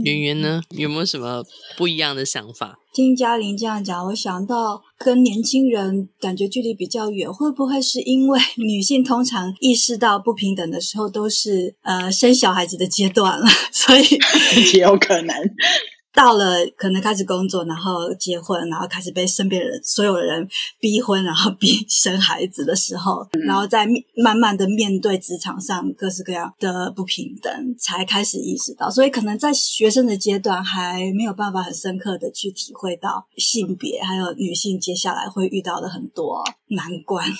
[0.04, 1.44] 圆圆呢，有没有什么
[1.76, 2.78] 不一样的想法？
[2.92, 14.04] 听嘉玲这样讲，我想到跟年轻人感觉距离比较远，会不会是因为女性通常意识到不平等的时候都是呃生小孩子的阶段了， 所以
[14.72, 15.34] 也有可能。
[16.16, 20.48] 到了可能开始工作，然后结婚，然后开始被身边人所有的人
[20.80, 28.90] 逼婚，然后逼生孩子的时候，嗯、然后再慢慢的面对职场上各式各样的不平等，才开始意识到。
[28.90, 37.30] 所以可能在学生的阶段还没有办法很深刻的去体会到性别还有女性接下来会遇到的很多难关。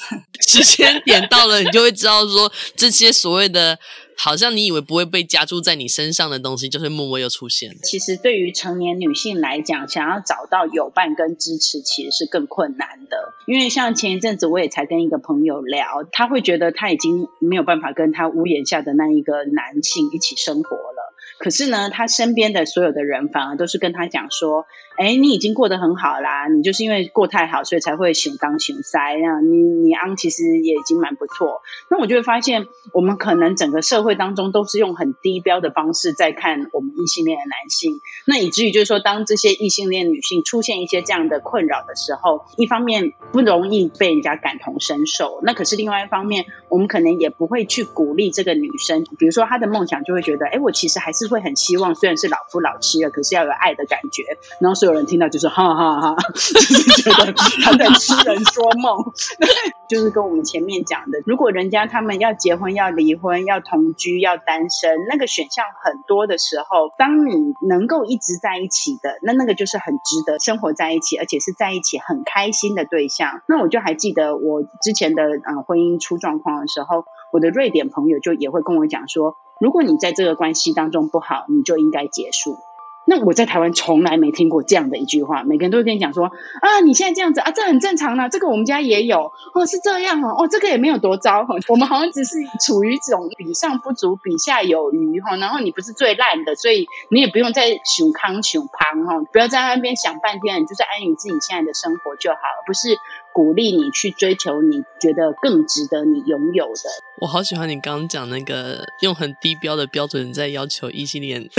[0.46, 3.78] 时间点到了，你就会知道说这些所谓的。
[4.18, 7.76] 好像你以为不会被加注在你身上的东西，就是默默又出现了。
[7.82, 13.34] 其实对于成年女性来讲，想要找到友伴跟支持，其实是更困难的。
[13.46, 21.14] 因为像前一阵子，我也才跟一个朋友聊，他会觉得他已经没有办法跟他屋檐下的那一个男性一起生活了。
[21.38, 24.64] 可是呢，他身边的所有的人反而都是跟他讲说
[24.96, 29.40] ：“哎，你已经过得很好啦，你就是因为过太好，所以才会熊当熊塞啊。
[29.40, 54.22] 你你昂其实也已经蛮不错。”那我就会发现，我们可能整个社会当中都是用很低标的方式在看我们异性恋的男性，那以至于就是说，当这些异性恋女性出现一些这样的困扰的时候，一方面不容易被人家感同身受，那可是另外一方面，我们可能也不会去鼓励这个女生，比如说她的梦想就会觉得：“哎，我其实还是。”会很希望，虽然是老夫老妻了，可是要有爱的感觉。
[54.60, 58.96] 然后所有人听到就是哈哈哈哈， 就是觉得他在痴人说梦。
[59.88, 73.42] 就是跟我们前面讲的，如果人家他们要结婚、要离婚、要同居、要单身，那个选项很多的时候，当你能够一直在一起的，那那个就是很值得生活在一起，而且是在一起很开心的对象。
[73.46, 79.36] 那我就还记得我之前的呃婚姻出状况的时候，我的瑞典朋友就也会跟我讲说。
[79.58, 82.58] 如果你在这个关系当中不好，你就应该结束。
[83.06, 102.98] 那我在台湾从来没听过这样的一句话，每个人都会跟你讲说啊，你现在这样子啊，这很正常啊，这个我们家也有哦，是这样哦，哦，这个也没有多糟哈， 我们好像只是处于这种比上不足，比下有余哈，然后你不是最烂的，所以你也不用再熊康熊胖哈，不要在那边想半天，你就是安于自己现在的生活就好，不是
[103.32, 106.90] 鼓励你去追求你觉得更值得你拥有的。
[107.20, 111.48] 我好喜欢你刚刚讲那个用很低标的标准在要求异性恋。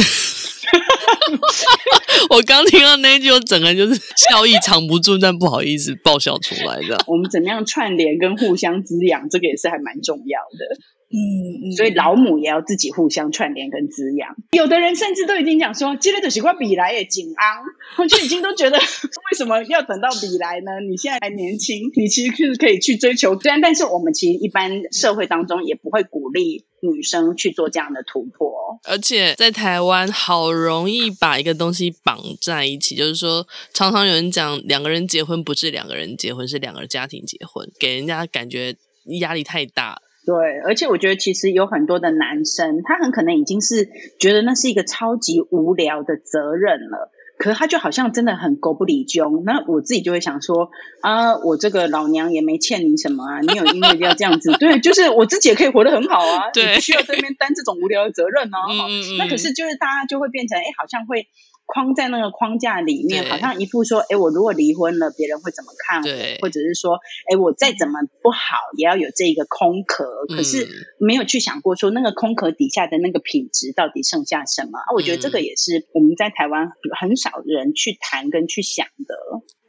[2.30, 6.98] 我刚听到那句，我整个就是笑意藏不住，但不好意思爆笑出来的。
[7.08, 10.78] 我们怎么样串联跟互相滋养，这个也是还蛮重要的。
[11.10, 14.36] 嗯，所以老母也要自己互相串联跟滋养。
[14.52, 17.64] 有的人甚至都已经讲说，今天的习惯比来也紧昂，
[17.98, 18.78] 我就已经都觉得，
[19.32, 20.82] 为什么要等到比来呢？
[20.90, 23.40] 你现在还年轻，你其实是可以去追求。
[23.40, 28.78] 虽然，但是我们其实一般社会当中也不会鼓励女生去做这样的突破。
[28.84, 38.76] 而且在台湾，好容易把一个东西绑在一起，就是说，常常有人讲，两个人结婚不是两个人结婚，是两个家庭结婚，给人家感觉
[39.22, 40.02] 压力太大。
[40.28, 43.88] 对，而且我觉得其实有很多的男生，他很可能已经是
[44.20, 49.44] 觉得那是一个超级无聊的责任了，可是他就好像真的很狗不理中。
[49.46, 58.84] 那我自己就会想说啊，我这个老娘也没欠你什么啊，你有因为要这样子， 对，就是我自己也可以活得很好啊，对，不需要在那边担这种无聊的责任哦、 啊。
[58.90, 61.28] 嗯嗯嗯，那可是就是大家就会变成，哎，好像会。
[61.68, 66.08] 框在那个框架里面，好像一副说，哎，我如果离婚了，别人会怎么看我？
[66.42, 66.98] 或者是说，
[67.30, 70.06] 哎，我再怎么不好，也要有这个空壳。
[70.36, 70.66] 可是
[70.98, 74.80] 没有去想过说，那个空壳底下的那个品质到底剩下什么？
[74.80, 79.16] 啊，我觉得这个也是我们在台湾很少人去谈跟去想的。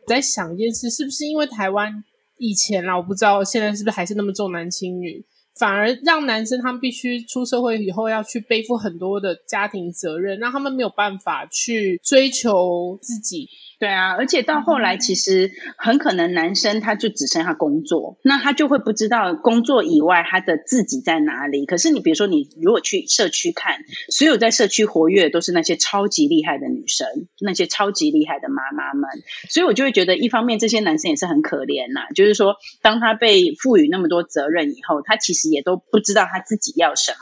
[0.07, 2.05] 在想一件事，是不是因为台湾
[2.39, 5.27] 以前啦，我不知道现在是不是还是那么重男轻女？
[5.59, 13.49] 反而让男生他们必须出社会以后要去背负很多的家庭责任，让他们没有办法去追求自己。
[13.79, 21.65] 对啊，而且到后来，其实很可能男生他就只剩下工作，那他就会不知道工作以外他的自己在哪里。
[21.65, 23.77] 可是你比如说，你如果去社区看，
[24.11, 27.07] 所有在社区活跃的都是那些超级厉害的女生，
[27.41, 29.09] 那些超级厉害的妈妈们。
[29.49, 37.17] 所以我就会觉得，一方面这些男生也是很可怜呐，就是说，当他被赋予那么多责任以后，他其实也都不知道他自己要什么。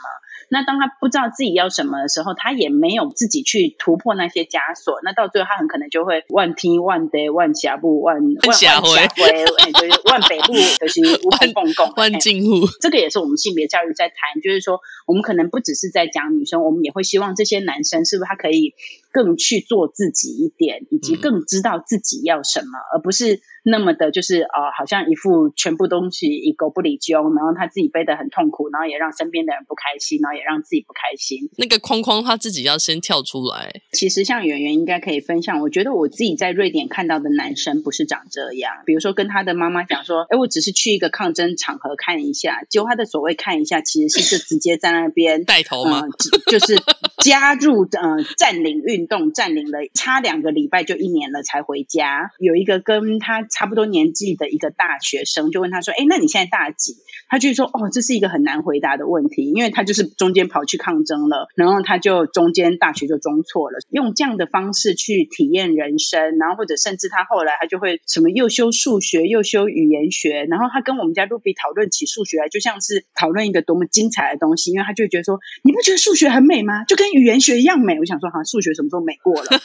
[0.49, 4.99] 那当他不知道自己要什么的时候，他也没有自己去突破那些枷锁。
[5.03, 12.65] 那到最后，他很可能就会万天万得万下部万万下回，哎，就是万北部就是万共共万进户。
[12.79, 18.75] 这个也是我们性别教育在谈，就是说，我们可能不只是在讲女生，我们也会希望这些男生是不是他可以
[19.11, 23.41] 更去做自己一点，以及更知道自己要什么，而不是。
[23.69, 31.49] 那么的，就是呃，好像一副全部东西一个不理揪，然后他自己背得很痛苦，然后也让身边的人不开心，然后也让自己不开心。
[31.57, 33.81] 那个框框他自己要先跳出来。
[33.91, 38.71] 其实像圆圆应该可以分享，我觉得我自己在瑞典看到的男生不是长这样。
[38.85, 46.01] 比如说跟他的妈妈讲说，哎，我只是去一个抗争场合看一下，结果他的所谓看一下，其实是就直接在那边带头吗？
[46.01, 46.75] 呃、就是
[47.23, 52.31] 加入呃占领运动，占领了差两个礼拜就一年了才回家。
[52.39, 53.45] 有一个跟他。
[53.49, 63.79] 差不多年纪的一个大学生就问他说：“哎，那你现在大几？”他就说：“哦，这是一个很难回答的问题，因为他就是中间跑去抗争了，然后他就中间大学就中错了。
[63.89, 76.83] 用这样的方式去体验人生，然后或者甚至他后来他就会什么又修数学又修语言学，然后他跟我们家 Ruby 讨论起数学来，就像是讨论一个多么精彩的东西，因为他就觉得说：你不觉得数学很美吗？
[76.85, 77.97] 就跟语言学一样美。
[77.99, 79.49] 我想说，好像数学什么时候美过了？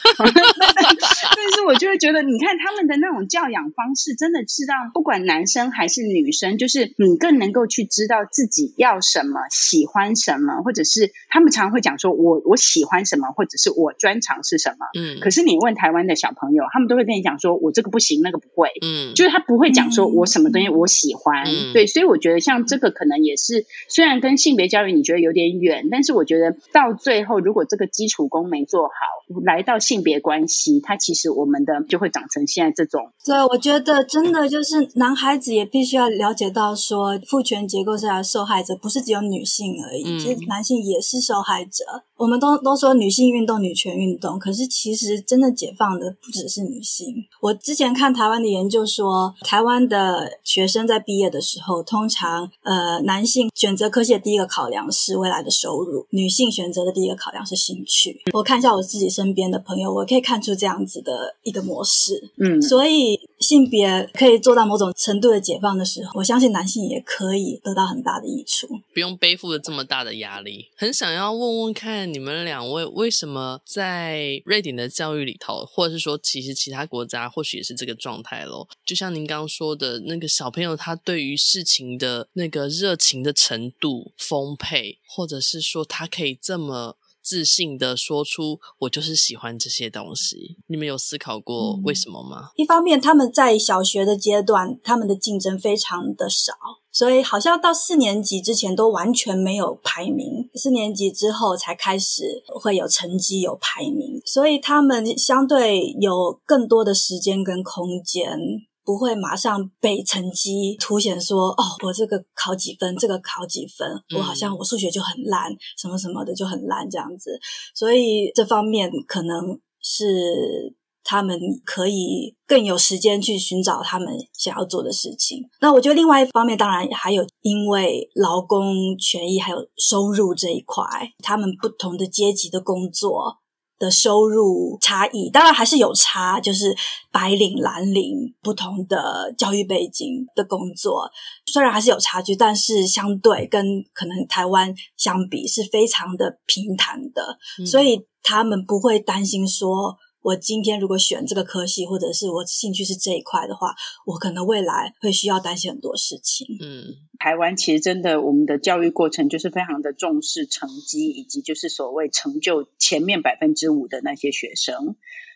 [1.35, 3.83] 但是我就会觉得，你看他们的那种教养方。
[3.83, 14.85] 方式真的是让不管男生还是女生，就是你更能够去知道自己要什么、喜欢什么，或者是他们常常会讲说我我喜欢什么，或者是我专长是什么。
[14.97, 18.69] 嗯，可是你问台湾的小朋友，他们都会跟你讲说我这个不行，那个不会。
[18.81, 21.43] 嗯，就是他不会讲说我什么东西我喜欢。
[21.45, 33.11] 嗯，对，所以我觉得像这个可能也是，虽然跟性别教育你觉得有点远，但是我觉得到最后，如果这个基础功没做好，来到性别关系，它其实我们的就会长成现在这种。
[33.25, 33.73] 对，我觉得。
[33.73, 42.03] 觉得真的就是男孩子也必须要了解到，说父权结构下的受害者不是只有女性而已，其实男性也是受害者。
[42.23, 47.25] 我们都都说女性运动、女权运动，可是其实真的解放的不只是女性。
[47.41, 58.21] 我之前看台湾的研究说，台湾的学生在毕业的时候，通常呃男性选择科系的第一个考量是未来的收入，女性选择的第一个考量是兴趣。
[58.31, 62.31] 我看一下我自己身边的朋友，我可以看出这样子的一个模式。
[62.37, 70.69] 嗯，所以性别可以做到某种程度的解放的时候，我相信男性也可以得到很大的益处，不用背负了这么大的压力。
[70.75, 72.13] 很想要问问看。
[72.13, 78.67] 你们两位为什么在瑞典的教育里头，或者是说，其实其他国家或许也是这个状态咯？
[78.85, 90.57] 就像您刚刚说的，那个小朋友他对于事情的那个热情的程度丰沛，或者是说他可以这么自信的说出“我就是喜欢这些东西”。
[90.67, 92.49] 你们有思考过为什么吗？
[92.49, 96.53] 嗯，一方面，他们在小学的阶段，他们的竞争非常的少。
[96.91, 108.37] 所以好像到四年级之前都完全没有排名，四年级之后才开始会有成绩有排名，所以他们相对有更多的时间跟空间，
[108.83, 117.39] 不会马上被成绩凸显说哦，我这个考几分，这个考几分，我好像我数学就很烂，什么什么的就很烂这样子，
[117.73, 120.75] 所以这方面可能是。
[121.05, 125.43] 他们可以更有时间去寻找他们想要做的事情。
[125.59, 130.85] 那我觉得另外一方面，当然还有因为劳工权益还有收入这一块，
[131.19, 133.37] 他们不同的阶级的工作
[133.83, 136.39] 的收入差异，当然还是有差。
[136.39, 136.75] 就是
[137.11, 141.09] 白领、蓝领不同的教育背景的工作，
[141.45, 149.97] 虽然还是有差距，但是相对跟可能台湾相比是非常的平坦的，嗯、所以他们不会担心说。
[150.23, 156.47] 我今天如果选这个科系，或者是我兴趣是这一块的话，我可能未来会需要担心很多事情。
[156.59, 164.95] 嗯，台湾其实真的，我们的教育过程就是非常的重视成绩，以及就是所谓成就前面百分之五的那些学生。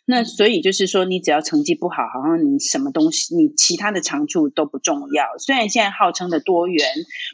[0.10, 5.26] 那所以就是说，你只要成绩不好，好像你什么东西，你其他的长处都不重要。
[5.38, 6.88] 虽然现在号称的多元，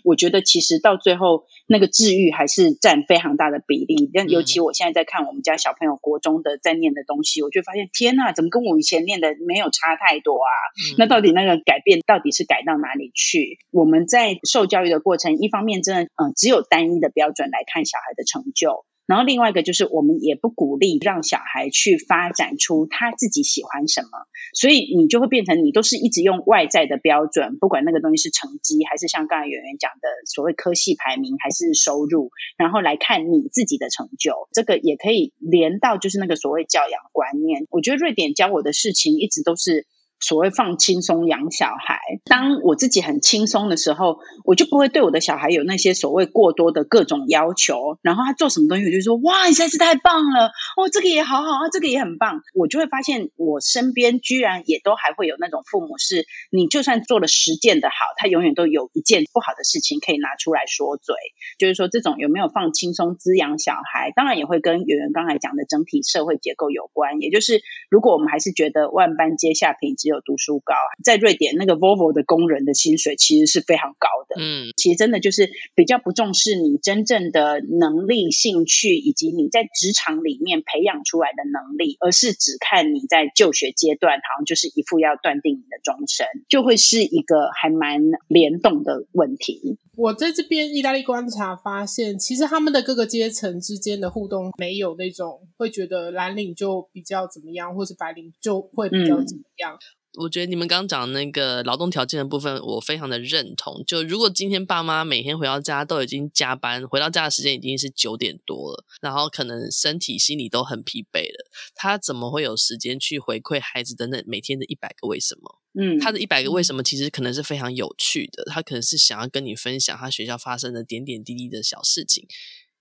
[0.04, 4.10] 我觉得其实到最后那个治愈还是占非常大的比例。
[4.12, 10.50] 但尤其我现在在看我们家小朋友国中的在念的东西，我就发现天呐，怎么跟我以前念的没有差太多啊？
[10.98, 13.60] 那到底那个改变到底是改到哪里去？
[13.70, 18.84] 我们在受教育的过程，一方面真的嗯，只有单一的标准来看小孩的成就。
[19.06, 24.10] 然后另外一个就是，我们也不鼓励让小孩去发展出他自己喜欢什么，
[24.54, 34.48] 所以你就会变成你都是一直用外在的标准，不管那个东西是成绩，还是像刚才圆圆讲的所谓科系排名，还是收入，然后来看你自己的成就。
[34.54, 37.68] 这个也可以连到就是那个所谓教养观念。
[37.70, 39.86] 我觉得瑞典教我的事情一直都是。
[40.24, 42.00] 所谓放轻松养小孩。
[42.24, 48.00] 当我自己很轻松的时候，我就不会对我的小孩有那些所谓过多的各种要求。
[48.02, 50.48] 然后他做什么东西，我就说：“哇，你实在是太棒了！
[50.78, 61.16] 哦，这个也好好啊，这个也很棒。”我就会发现，我身边居然也都还会有那种父母是，你就算做了十件的好，他永远都有一件不好的事情可以拿出来说嘴。
[61.60, 67.20] 就是说，这种有没有放轻松滋养小孩，当然也会跟圆圆刚才讲的整体社会结构有关。
[67.20, 74.41] 也就是，如果我们还是觉得万般皆下品，只有读书高，在瑞典那个 Volvo 的工人的薪水其实是非常高的。
[74.41, 89.78] 嗯，其实真的就是比较不重视你真正的能力、兴趣，以及你在职场里面培养出来的能力，而是只看你在就学阶段，好像就是一副要断定你的终身，就会是一个还蛮联动的问题。
[89.95, 99.76] 我在这边意大利观察发现，其实他们的各个阶层之间的互动没有那种会觉得蓝领就比较怎么样，或是白领就会比较怎么样。
[99.76, 103.84] 嗯我觉得你们刚刚讲那个劳动条件的部分，我非常的认同。
[103.88, 115.59] 就如果今天爸妈每天回到家都已经加班，回到家的时间已经是九点多了，然后可能身体、心理都很疲惫了，他怎么会有时间去回馈孩子的那每天的一百个为什么？
[115.76, 122.28] 嗯，他的一百个为什么其实可能是非常有趣的，他可能是想要跟你分享他学校发生的点点滴滴的小事情。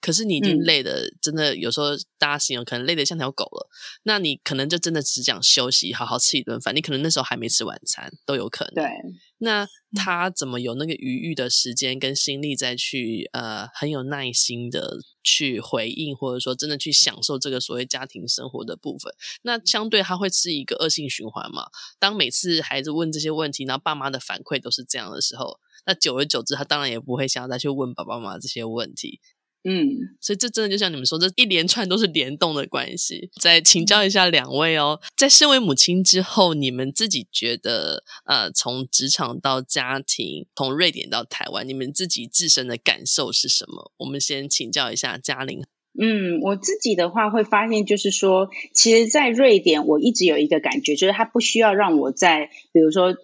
[0.02, 3.70] 可是你已经累的，嗯、真的有时候大家形容可能累得像条狗了。
[4.02, 6.76] 那你可能就真的只想休息，好好吃一顿饭。
[6.76, 8.74] 你可能那时候还没吃晚餐，都有可能。
[8.74, 8.90] 对。
[9.38, 19.12] 那他怎么有那个余裕的时间跟心力再去呃很有耐心的去回应，或者说真的去享受这个所谓家庭生活的部分？
[19.42, 21.66] 那相对他会是一个恶性循环嘛？
[21.98, 29.20] 当每次孩子问这些问题，然后爸妈的反馈都是这样的时候，那久而久之，他当然也不会想要再去问爸爸妈妈这些问题。
[29.64, 33.30] 嗯，所以这真的就像你们说，这一连串都是联动的关系。
[33.40, 43.92] 再请教一下两位哦，在身为母亲之后，你们自己觉得，呃，从职场到家庭，从瑞典到台湾，你们自己自身的感受是什么？
[43.98, 45.62] 我们先请教一下嘉玲。
[45.96, 53.14] 嗯，我自己的话会发现，就是说，其实，在瑞典，我一直有一个感觉，就是他不需要让我在，比如说，呃，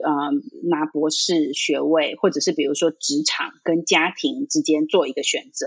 [0.71, 5.67] 拿博士学位，或者是比如说职场跟家庭之间做一个选择。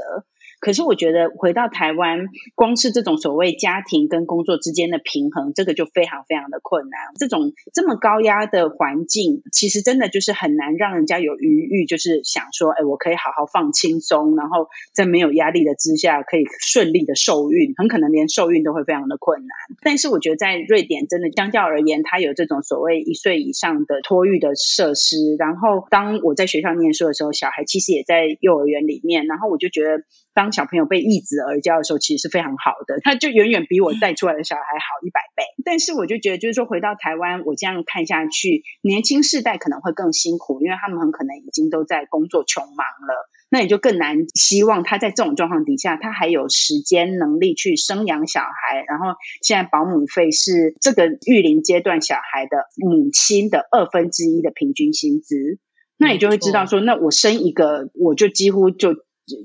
[0.61, 6.99] 可是我觉得回到台湾，光是这种所谓家庭跟工作之间的平衡，这个就非常非常的困难。
[7.19, 19.49] 这种这么高压的环境，其实真的就是很难让人家有余裕，就是想说，哎，我可以好好放轻松，然后在没有压力的之下，可以顺利的受孕，很可能连受孕都会非常的困难。
[19.81, 25.35] 但是我觉得在瑞典，真的相较而言，它有这种所谓一岁以上的托育的设施。
[25.39, 30.03] 然后当我在学校念书的时候，小孩其实也在幼儿园里面，然后我就觉得。
[30.33, 35.43] 当小朋友被一子而教的时候，其实是非常好的，他就远远比我带出来的小孩好一百倍。
[35.65, 48.83] 但是我就觉得，就是说回到台湾，我这样看下去，年轻世代可能会更辛苦，因为他们很可能已经都在工作穷忙了，那也就更难希望他在这种状况底下，他还有时间能力去生养小孩。
[48.87, 55.59] 然后现在保姆费是这个育龄阶段小孩的母亲的二分之一的平均薪资，
[55.97, 58.95] 那你就会知道说，那我生一个，我就几乎就。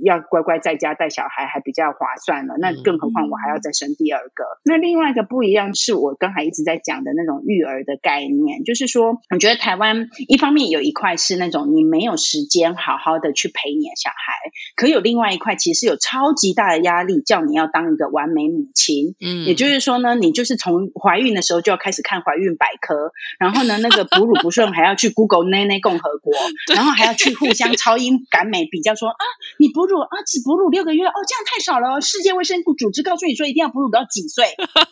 [0.05, 4.45] 要乖乖在家带小孩还比较划算了，那更何况我还要再生第二个。
[4.45, 19.15] 嗯、那另外一个不一样是我刚才一直在讲的那种育儿的概念，就是说，我觉得台湾一方面有一块是那种你没有时间好好的去陪你的小孩，可有另外一块其实有超级大的压力，叫你要当一个完美母亲。
[19.21, 26.33] 嗯，也就是说呢，你就是从怀孕的时候就要开始看怀孕百科，然后呢，那个哺乳不顺还要去 Google 奶奶共和国，
[26.75, 29.25] 然后还要去互相超英赶美比较说啊
[29.61, 29.66] 你。
[29.73, 32.01] 哺乳啊，只哺乳六个月哦，这样太少了。
[32.01, 34.45] 世界卫生组织告诉你说，一定要哺乳到几岁？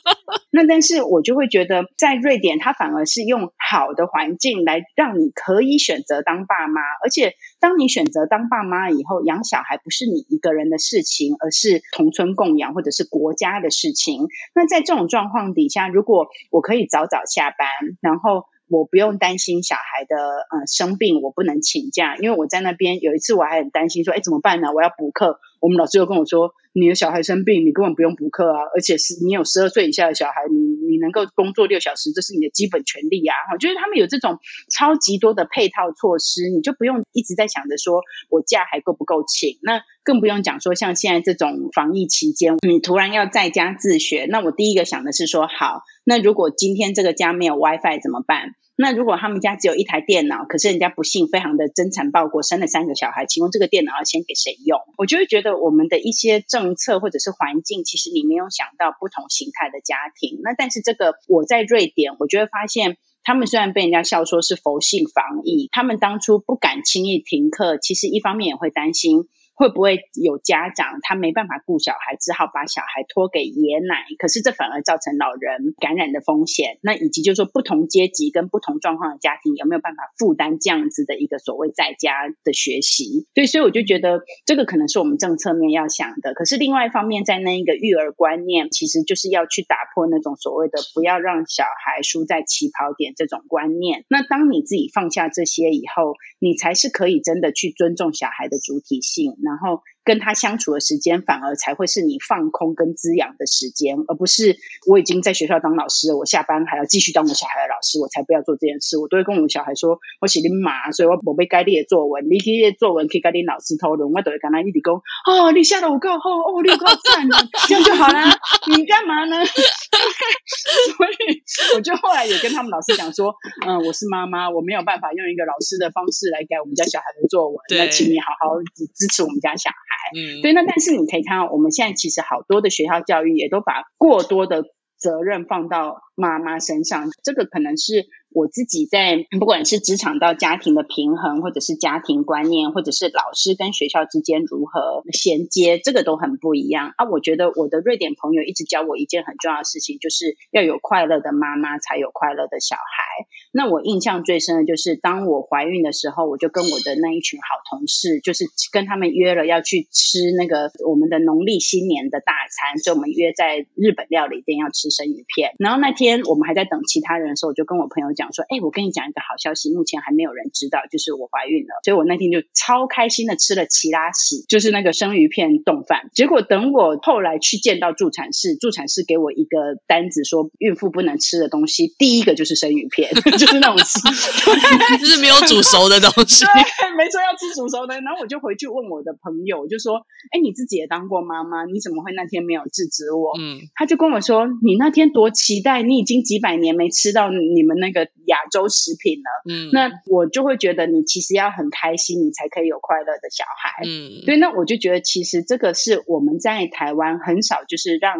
[0.51, 14.29] 那但是我就会觉得，在瑞典，它反而是用好的环境来让你可以选择当爸妈，而且当你选择当爸妈以后，养小孩不是你一个人的事情，而是同村共养或者是国家的事情。
[14.55, 17.69] 那在这种状况底下，如果我可以早早下班，
[18.01, 18.47] 然后。
[18.69, 24.73] 我不用担心小孩的呃生病，我不能请假，因为我在那边有一次我还很担心说，哎，怎么办呢？
[24.75, 25.39] 我要补课。
[25.65, 33.33] 我们老师又跟我说，你的小孩生病，你根本不用补课啊，而且是你有十二岁以下的小孩，你你能够工作六小时，这是你的基本权利啊。
[33.55, 34.41] 我觉得他们有这种
[34.71, 48.55] 超级多的配套措施，你就不用一直在想着说我假还够不够请，那更不用讲说像现在这种防疫期间，你突然要在家自学，那我第一个想的是说，好，那如果今天这个家没有 WiFi 怎么办？
[48.77, 54.81] 那如果他们家只有一台电脑，可是人家不幸非常的真惨报国，生了三个小孩，请问这个电脑要先给谁用？
[54.99, 60.41] 我就会觉得我们的一些政策或者是环境，其实你没有想到不同形态的家庭。
[60.43, 69.29] 那但是这个我在瑞典，我就会发现他们虽然被人家笑说是佛系防疫，他们当初不敢轻易停课，其实一方面也会担心。
[69.55, 74.05] 会不会有家长他没办法顾小孩，只好把小孩托给爷奶？
[74.19, 76.79] 可是这反而造成老人感染的风险。
[76.83, 83.29] 那以及就是说，不同阶级跟不同状况的家庭有没有办法负担这样子的一个所谓在家的学习？
[83.33, 86.35] 对，所以我就觉得这个可能是我们政策面要想的。
[86.35, 94.05] 可是另外一方面，在那一个育儿观念，其实就是要去打破那种所谓的不要让小孩输在起跑点这种观念。
[94.09, 99.37] 那当你自己放下这些以后，你才是可以真的去尊重小孩的主体性。
[99.45, 108.99] 然后跟他相处的时间，反而才会是你放空跟滋养的时间，而不是我已经在学校当老师了，我下班还要继续当我小孩的老师，我才不要做这件事。
[108.99, 118.29] 我都会跟我们小孩说，我写你妈，所以我我被该列作文，你可以作文可以跟你老师讨论，我都会跟他一直讲，哦，你下的我够好，哦，你够赞了，这样就好啦。
[118.69, 119.41] 你干嘛呢？
[119.49, 121.41] 所以
[121.77, 123.35] 我就后来也跟他们老师讲说，
[123.67, 128.61] 嗯，我是妈妈，我没有办法用一个老师的方式来改我们家小孩的作文，那请你好好
[128.95, 129.94] 支持我们家小孩。
[130.17, 134.63] 嗯，对，那但是你可以看到，我们现在其实好多的学校教育也都把过多的
[134.99, 138.07] 责任放到妈妈身上，这个可能是。
[138.35, 147.09] 我自己在不管是职场到家庭的平衡，或者是家庭观念，或者是老师跟学校之间如何衔接，这个都很不一样啊。
[147.09, 153.25] 我觉得我的瑞典朋友一直教我一件很重要的事情，就是要有快乐的妈妈，才有快乐的小孩。
[153.53, 165.53] 那我印象最深的就是，当我怀孕的时候，我就跟我的那一群好同事，就是跟他们约了要去吃那个我们的农历新年的大餐，所以我们约在日本料理店要吃生鱼片。
[165.61, 168.24] 然后那天我们还在等其他人的时候，我就跟我朋友讲。
[168.25, 171.75] 讲说，哎，我跟你讲一个好消息，目前还没有人知道，就是我怀孕了。
[171.85, 176.09] 所以我那天就超开心的吃了奇拉喜，就是那个生鱼片冻饭。
[176.15, 184.01] 结果等我后来去见到助产士，助产士给我一个单子，说孕妇不能吃的东西，第一个就是生鱼片， 就是那种吃，
[184.99, 186.45] 就是没有煮熟的东西。
[186.47, 187.95] 对，没错，要吃煮熟的。
[188.01, 189.99] 然后我就回去问我的朋友，就说，
[190.33, 193.33] 哎，你自己也当过妈妈，你怎么会那天没有制止我？
[193.39, 198.09] 嗯，他就跟我说，你那天多期待，你已经几百年没吃到你们那个。
[198.27, 208.17] 亚洲食品了，嗯，那我就会觉得你其实要很开心，你才可以有快乐的小孩，嗯，对，那我就觉得其实这个是我们在台湾很少，就是让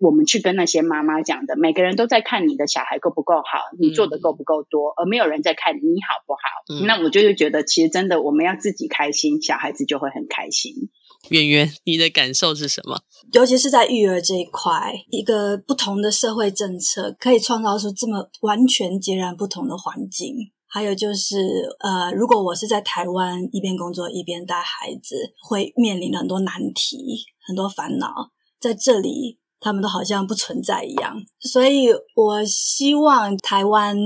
[0.00, 6.40] 我们去跟那些妈妈讲的，每个人都在看你的小孩够不够好，你做的够不够多，而没有人在看你好不好。
[6.74, 10.90] 嗯，那我就会觉得，其实真的我们要自己开心，小孩子就会很开心。
[11.30, 12.98] 圆圆，你的感受是什么？
[13.32, 20.34] 尤其是在育儿这一块，一个不同的社会政策可以创造出这么完全截然不同的环境。
[20.66, 21.36] 还有就是，
[21.78, 31.16] 呃，如果我是在台湾一边工作一边带孩子，会面临很多难题、很多烦恼，在这里他们都好像不存在一样。
[31.38, 33.96] 所以我希望台湾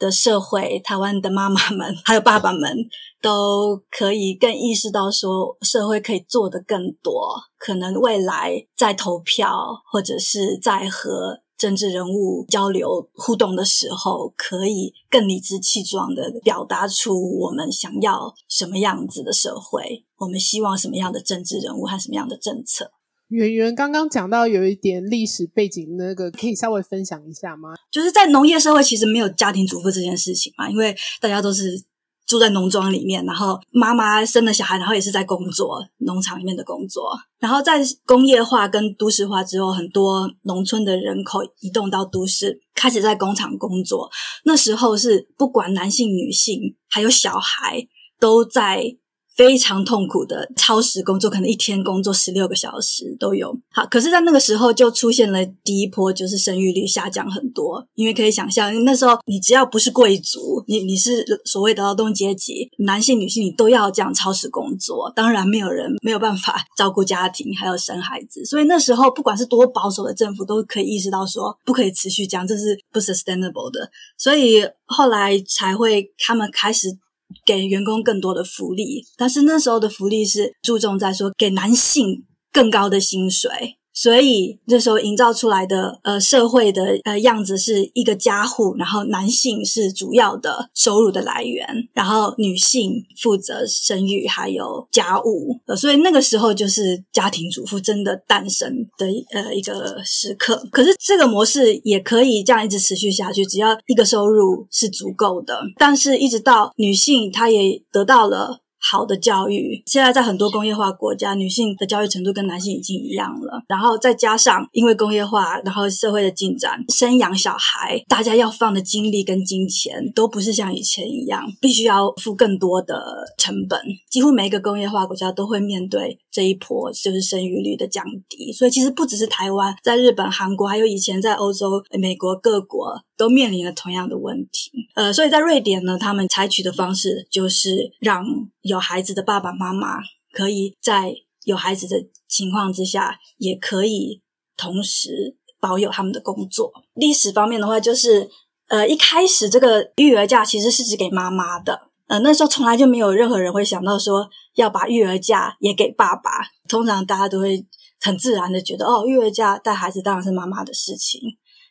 [0.00, 2.76] 的社会，台湾的妈妈们还有爸爸们
[3.22, 7.38] 都可以更意识到，说社会可以做得更多。
[7.58, 22.90] 可能未来在投票或者是在和政治人物交流互动的时候，可以更理直气壮的表达出我们想要什么样子的社会，我们希望什么样的政治人物和什么样的政策。
[23.30, 27.70] 圆圆刚刚讲到有一点历史背景，那个可以稍微分享一下吗？
[27.90, 31.80] 就是在农业社会，其实没有家庭主妇这件事情嘛，因为大家都是
[32.26, 37.16] 住在农庄里面，然后妈妈生了小孩，然后也是在工作，农场里面的工作。
[37.38, 44.10] 然后在工业化跟都市化之后，很多农村的人口移动到都市，开始在工厂工作。
[44.44, 47.86] 那时候是不管男性、女性，还有小孩，
[48.18, 48.96] 都在。
[49.40, 53.50] 非常痛苦的超时工作，可能一天工作十六个小时都有。
[53.72, 57.82] 好，可是，在那个时候就出现了第一波，就是生育率下降很多。
[57.94, 65.10] 因为可以想象，那时候你只要不是贵族，你你是所谓的劳动阶级，男性、女性，你都要这样超时工作。
[65.16, 68.44] 当然，没有人没有办法 照顾家庭，还有生孩子。
[68.44, 73.90] 所以那时候，不管是多保守的政府，都可以意识到说，不可以持续这样，这是不 sustainable 的。
[74.18, 76.98] 所以后来才会他们开始。
[77.44, 83.79] 给员工更多的福利，但是那时候的福利是注重在说给男性更高的薪水。
[83.92, 100.66] 所以这时候营造出来的呃社会的呃样子是一个家户，然后男性是主要的收入的来源，然后女性负责生育还有家务，呃，所以那个时候就是家庭主妇真的诞生的呃一个时刻。
[100.70, 108.59] 可是这个模式也可以这样一直持续下去，只要一个收入是足够的，但是一直到女性她也得到了。
[108.80, 109.82] 好的教育。
[109.86, 113.62] 现在在很多工业化国家，女性的教育程度跟男性已经一样了。
[113.68, 123.80] 然后再加上因为工业化，然后社会的进展，生养小孩，大家要放的精力跟金钱都不是像以前一样，必须要付更多的成本。
[124.08, 128.52] 几乎每一个工业化国家都会面对这一波就是生育率的降低。
[128.52, 134.70] 所以其实不只是台湾，在日本、韩国，还有以前在欧洲、美国各国都面临了同样的问题。
[134.94, 138.24] 呃，所以在瑞典呢，他们采取的方式就是让
[138.62, 139.98] 有孩子的爸爸妈妈
[140.32, 141.14] 可以在
[141.44, 144.20] 有孩子的情况之下，也可以
[144.56, 146.72] 同时保有他们的工作。
[146.94, 148.28] 历史方面的话，就是
[148.68, 156.40] 呃，一开始这个育儿假其实是指给妈妈的，呃，那时候从来就没有任何人会想到说要把育儿假也给爸爸。
[156.68, 157.64] 通常大家都会
[158.00, 161.20] 很自然的觉得，哦，育儿假带孩子当然是妈妈的事情。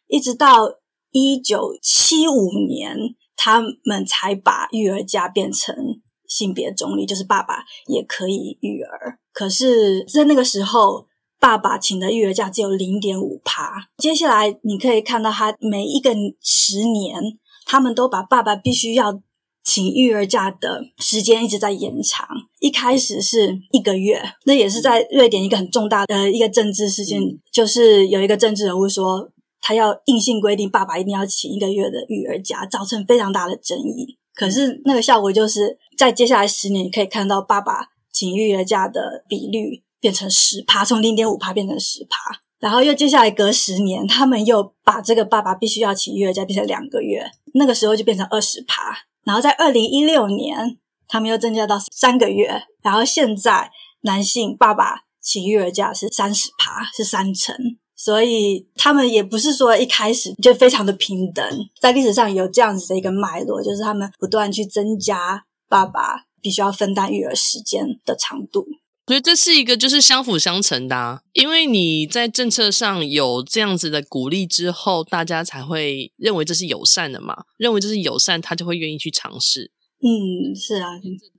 [0.08, 0.70] 一直到
[1.12, 2.96] 一九七五年，
[3.36, 5.76] 他们才把育儿假变成
[6.26, 9.20] 性别中立，就是爸爸也可以育儿。
[9.34, 11.06] 可是，在那个时候，
[11.38, 13.90] 爸爸请的育儿假只有零点五趴。
[13.98, 17.22] 接下来，你可以看到，他每一个十年，
[17.66, 19.22] 他们都把爸爸必须要
[19.70, 22.28] 请育儿假的时间一直在延长。
[22.59, 27.22] 一开始是一个月，那也是在瑞典一个很重大的一个政治事件，
[27.53, 29.30] 就是有一个政治人物说。
[29.61, 34.17] 他要硬性规定爸爸一定要请一个月的育儿假，造成非常大的争议。
[34.34, 42.39] 可是那个效果就是在接下来十年，你可以看到爸爸请育儿假的比率变成十趴，从零点五趴变成十趴。
[42.59, 48.97] 然后又接下来隔十年，他们又把这个爸爸必须要请育儿假变成两个月，那个时候就变成二十趴。
[49.30, 50.76] 然后在二零一六年，
[51.08, 52.64] 他们又增加到三个月。
[52.82, 53.70] 然后现在
[54.02, 57.56] 男性爸爸请育儿假是三十趴，是三成。
[57.96, 61.46] 所以他们也不是说一开始就非常的平等，
[61.80, 68.66] 在历史上有这样子的一个脉络，就是他们不断去增加爸爸必须要分担育儿时间的长度。
[69.10, 79.72] 所以这是一个就是相辅相成的啊，因为你在政策上有这样子的鼓励之后，大家才会认为这是友善的嘛，认为这是友善，他就会愿意去尝试。
[80.03, 80.89] 嗯，是啊，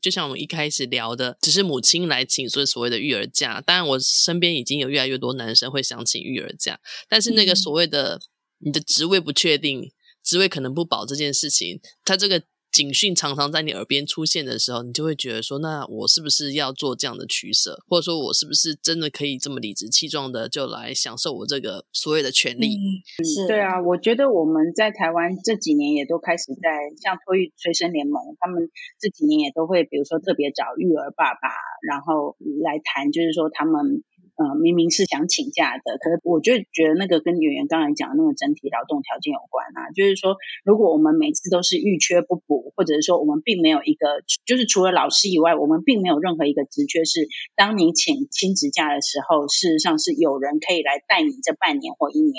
[0.02, 3.60] 就像我们一开始聊的，只是母亲来请所以所谓的育儿假。
[3.64, 9.92] 当然，我身边已经有越来越多男生会想请育儿假，但是那个所谓的、嗯、你的职位不确定，
[10.24, 12.42] 职位可能不保这件事情，他这个。
[12.72, 17.82] 警讯常常在你耳边出现的时候，你就会觉得说：那我是不是要做这样的取舍？
[17.88, 22.76] 或者说我是不是真的可以这么理直气壮的就来享受我这个所有的权利？
[22.76, 26.70] 嗯，是，对啊，我觉得我们在台湾这几年也都开始在
[27.02, 31.50] 像托育催生联盟，他们这几年也都会，比如说特别找育儿爸爸，
[31.82, 34.04] 然后来谈，就是说他们。
[34.36, 39.90] 嗯，明明是想请假的，可是我就觉得那个跟圆圆刚才讲的那个整体劳动条件有关啊。
[39.94, 52.34] 就是说，如果我们每次都是预缺不补，或者是说我们并没有一个，就是除了老师以外，我们并没有任何一个职缺是，当你请亲职假的时候，事实上是有人可以来带你这半年或一年。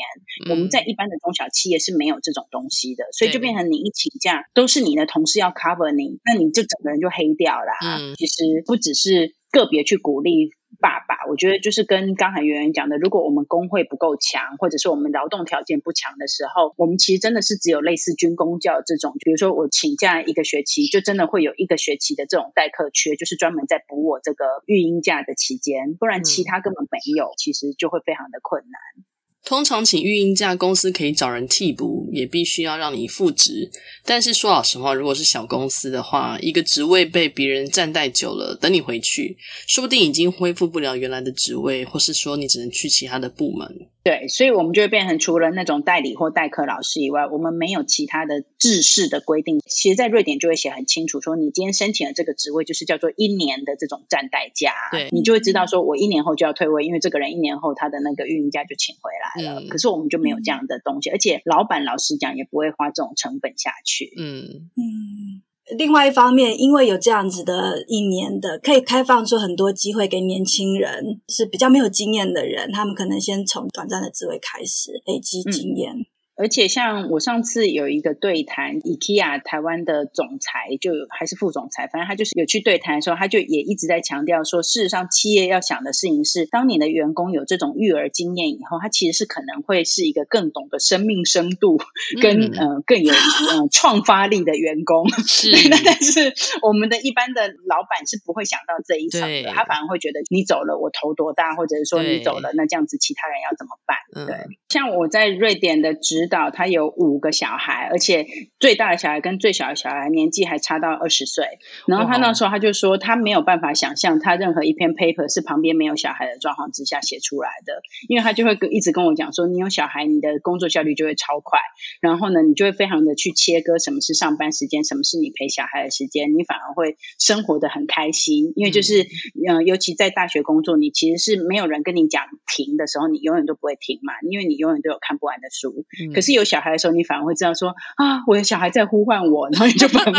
[0.45, 7.71] 嗯、我们在一般的中小企业是没有这种东西的，所以就变成你一请假都是你的同事要 cover 你，那你就整个人就黑掉了。
[7.83, 10.51] 嗯，其实不只是个别去鼓励。
[10.79, 29.05] 爸爸，我觉得就是跟刚才圆圆讲的，如果我们工会不够强，或者是我们劳动条件不强的时候，我们其实真的是只有类似军工教这种，比如说我请假一个学期，就真的会有一个学期的这种代课缺，就是专门在补我这个育婴假的期间，不然其他根本没有，嗯、其实就会非常的困难。
[29.43, 33.69] 通常请育婴假，公司可以找人替补，也必须要让你复职。
[34.05, 39.35] 但是说老实话，如果是小公司的话，一个职位被别人暂代久了，等你回去，
[39.67, 43.67] 说不定已经恢复不了原来的职位，或是说你只能去其他的部门。
[44.03, 49.59] 对，所以我们就会变成除了那种代理或代课老师以外，我们没有其他的制式的规定。
[49.59, 59.61] 其实，在瑞典就会写很清楚，说你今天申请的这个职位就是叫做一年的这种暂代假，对，你就会知道说我一年后就要退位，因为这个人一年后他的那个育婴假就请回来了。
[59.61, 64.11] 嗯、可是我们就没有这样的东西，而且老板老实讲也不会花这种成本下去。
[64.17, 65.43] 嗯嗯。
[65.77, 75.95] 另外一方面，因为有这样子的一年的，可以开放出很多机会给年轻人，是比较没有经验的人，他们可能先从短暂的职位开始累积经验。
[76.41, 91.77] 而且像我上次有一个对谈，IKEA 台湾的总裁就还是副总裁，反正他就是有去对谈的时候，他就也一直在强调说，事实上企业要想的事情是，当你的员工有这种育儿经验以后，他其实是可能会是一个更懂得生命深度
[92.19, 95.07] 跟、嗯、呃更有呃创发力的员工。
[95.27, 95.51] 是，
[95.85, 96.33] 但是
[96.63, 104.25] 我们的一般的老板是不会想到这一层的，他反而会觉得你走了我头多大，或者是说你走了那这样子其他人要怎么办？
[104.25, 106.30] 对，对像我在瑞典的职。
[106.31, 108.25] 道他有五个小孩，而且
[108.59, 111.45] 最大的小孩跟最小的小孩年纪还差到二十岁。
[111.85, 121.59] 然后他那时候他就说，他没有办法想象他任何一篇 paper 是旁边没有小孩的状况之下写出来的，因为他就会跟一直跟我讲说，你有小孩，你的工作效率就会超快，
[122.01, 129.03] 然后呢，你就会非常的去切割什么是上班时间，什么是你陪小孩的时间，你反而会生活得很开心，因为就是
[129.47, 135.85] 嗯、呃，尤其在大学工作，你其实是没有人跟你讲停的时候，你永远都不会停嘛，因为你永远都有看不完的书。
[136.11, 140.13] 嗯、可是有小孩的时候，你反而会知道说啊，我的小孩在呼唤我，然后你就反而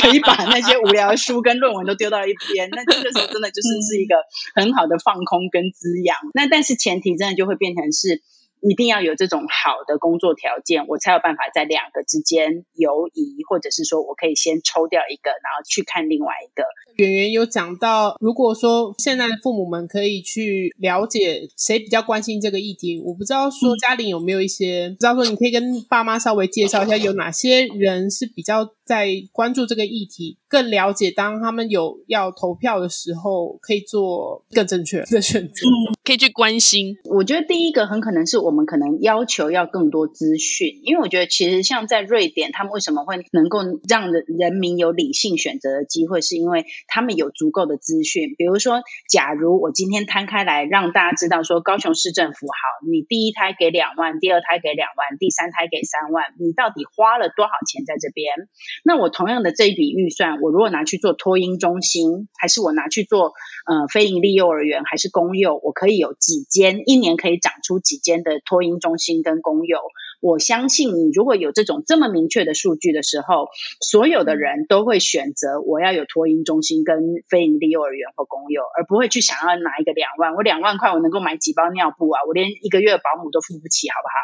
[0.00, 2.68] 可以把那些无聊的书跟论文都丢到一边。
[2.70, 4.16] 那这个时候真的就是是一个
[4.54, 6.16] 很好的放空跟滋养。
[6.34, 8.22] 那但是前提真的就会变成是。
[8.60, 16.64] 一定要有这种好的工作条件，我才有办法在两个之间游移，或者是说我可以先抽掉一个，然后去看另外一个。
[16.96, 36.96] 圆圆有讲到，如果说现在的父母们可以去了解谁比较关心这个议题，我不知道说嘉玲有没有一些，不、嗯、知道说你可以跟爸妈稍微介绍一下，有哪些人是比较在关注这个议题，更了解当他们有要投票的时候，可以做更正确的选择，嗯、可以去关心。
[37.04, 46.64] 我觉得第一个很可能是我们可能要求要更多资讯，因为我觉得其实像在瑞典，他们为什么会能够让人民有理性选择的机会，是因为。
[46.88, 58.48] 他们有足够的资讯，比如说，假如我今天摊开来让大家知道说，高雄市政府好，你第一胎给两万，第二胎给两万，第三胎给三万，你到底花了多少钱在这边？
[58.84, 63.32] 那我同样的这一笔预算，我如果拿去做托婴中心，还是我拿去做
[63.66, 69.78] 呃非营利幼儿园，还是公幼，我可以有几间，一年可以长出几间的托婴中心跟公幼。
[70.20, 73.48] 我相信你如果有这种这么明确的数据的时候，
[73.80, 80.34] 所有的人都会选择我要有托婴中心跟非营利幼儿园或公幼，而不会去想要拿一个两万。
[80.34, 82.20] 我两万块我能够买几包尿布啊？
[82.26, 84.14] 我连一个月的保姆都付不起，好不好？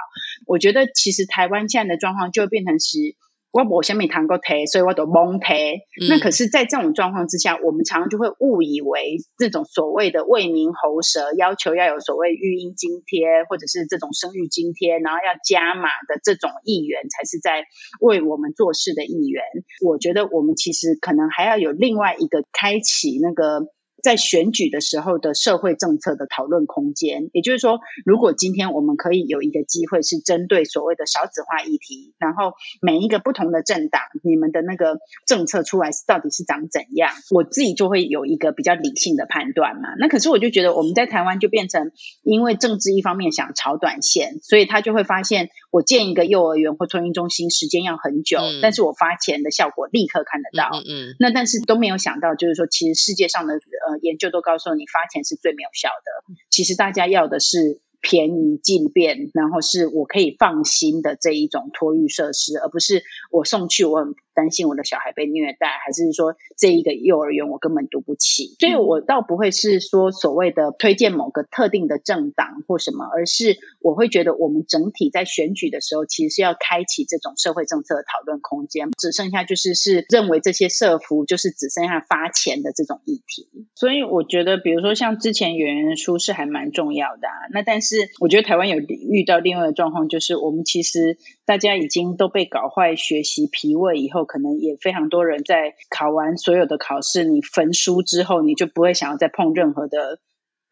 [0.47, 3.15] 我觉得其实台湾现在的状况就变成是。
[3.53, 5.77] 我我先没谈过台，所以我都懵台。
[6.09, 17.67] 那可是，在这种状况之下，我们常常就会误以为这种所谓的为民喉舌，要求要有所谓育婴津贴，或者是这种生育津贴，然后要加码的这种议员，才是在
[18.01, 19.43] 为我们做事的议员。
[19.85, 23.67] 我觉得我们其实可能还要有另外一个开启那个。
[24.03, 39.95] 在选举的时候的社会政策的讨论空间，也就是说，如果今天我们可以有一个机会是针对所谓的少子化议题，然后每一个不同的政党，你们的那个政策出来到底是长怎样，我自己就会有一个比较理性的判断嘛。
[40.01, 41.93] 那可是我就觉得我们在台湾就变成，
[42.25, 50.71] 因为政治一方面想炒短线，所以他就会发现，我建一个幼儿园或托婴中心时间要很久，嗯、但是我发钱的效果立刻看得到。
[50.73, 53.91] 嗯，嗯，嗯，那但是都没有想到，就是说其实世界上的呃。
[54.01, 56.34] 研究都告诉你，发钱是最没有效的。
[56.51, 64.14] 其实大家要的是便宜、进便，然后是我可以放心的这一种托育设施，而不是我送去我很。
[64.35, 68.57] 担心我的小孩被虐待，还是说这一个幼儿园我根本读不起？
[68.59, 83.49] 所以我倒不会是说所谓的推荐某个特定的政党或什么，而是我会觉得我们整体在选举的时候，其实是要开启这种社会政策的讨论空间，只剩下就是是认为这些社福就是只剩下发钱的这种议题。
[83.74, 87.49] 所以我觉得，比如说像之前圆圆的书是还蛮重要的啊。
[87.53, 94.24] 那但是我觉得台湾有遇到另外的状况，就是我们其实大家已经都被搞坏学习脾胃以后。
[94.24, 100.20] 可能也非常多人在考完所有的考试，你焚书之后，你就不会想要再碰任何的。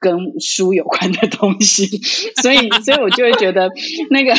[0.00, 1.86] 跟书有关的东西，
[2.42, 3.70] 所以，所以我就会觉得
[4.08, 4.34] 那个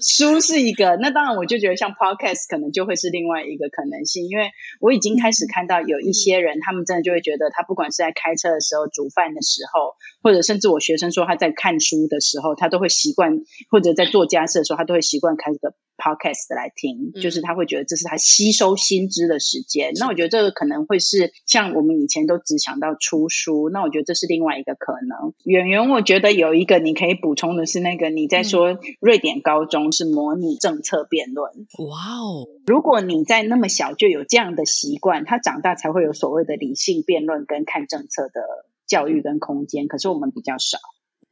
[0.00, 0.96] 书是一个。
[0.96, 4.50] 那当然，我就觉得像 podcast 可能就会是另外一个可能性，因为
[4.80, 13.40] 我已经开始看到有一些人，他们真的就会觉得，他不管是在开车的时候、煮饭的时候，或者甚至我学生说他在看书的时候，他都会习惯，
[13.70, 19.92] 或者在做家事的时候，他都会习惯开个 podcast 来听，就是他会觉得这是他吸收新知的时间。
[20.00, 24.94] 那我觉得这个可能会是像我们以前都只想到出书，那我觉得这是另外一个可能。
[24.94, 31.50] 可能圆圆，我觉得有一个你可以补充的是，那个你在说瑞典高中是模拟政策辩论。
[31.50, 32.46] 哇哦！
[32.64, 38.40] 如果你在那么小就有这样的习惯，他长大才会有所谓的理性辩论跟看政策的
[38.86, 39.88] 教育跟空间。
[39.88, 40.78] 可是我们比较少。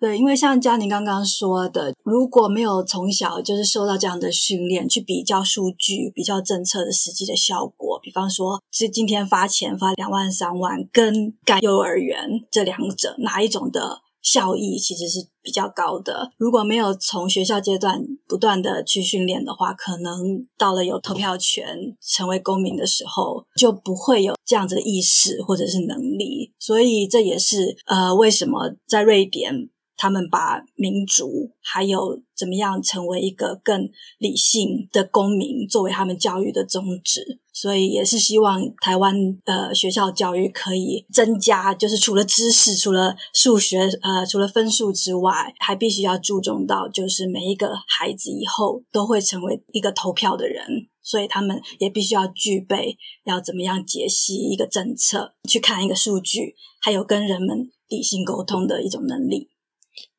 [0.02, 16.32] 对，因为像嘉宁刚刚说的，如果没有从小就是受到这样的训练，去比较数据、比较政策的实际的效果，比方说是今天发钱发两万、三万，跟盖幼儿园这两者哪一种的效益其实是比较高的。
[16.36, 26.50] 如果没有从学校阶段不断的去训练的话，可能到了有投票权、成为公民的时候，就不会有这样子的意识或者是能力。
[26.58, 29.68] 所以这也是呃，为什么在瑞典。
[30.02, 33.88] 他们把民族还有怎么样成为一个更
[34.18, 50.66] 理性的公民作为他们教育的宗旨，所以也是希望台湾的学校教育可以增加，就是除了知识、除了数学、呃，除了分数之外，还必须要注重到，就是每一个孩子以后都会成为一个投票的人，
[51.00, 59.46] 所以他们也必须要具备要怎么样解析一个政策、去看一个数据，还有跟人们理性沟通的一种能力。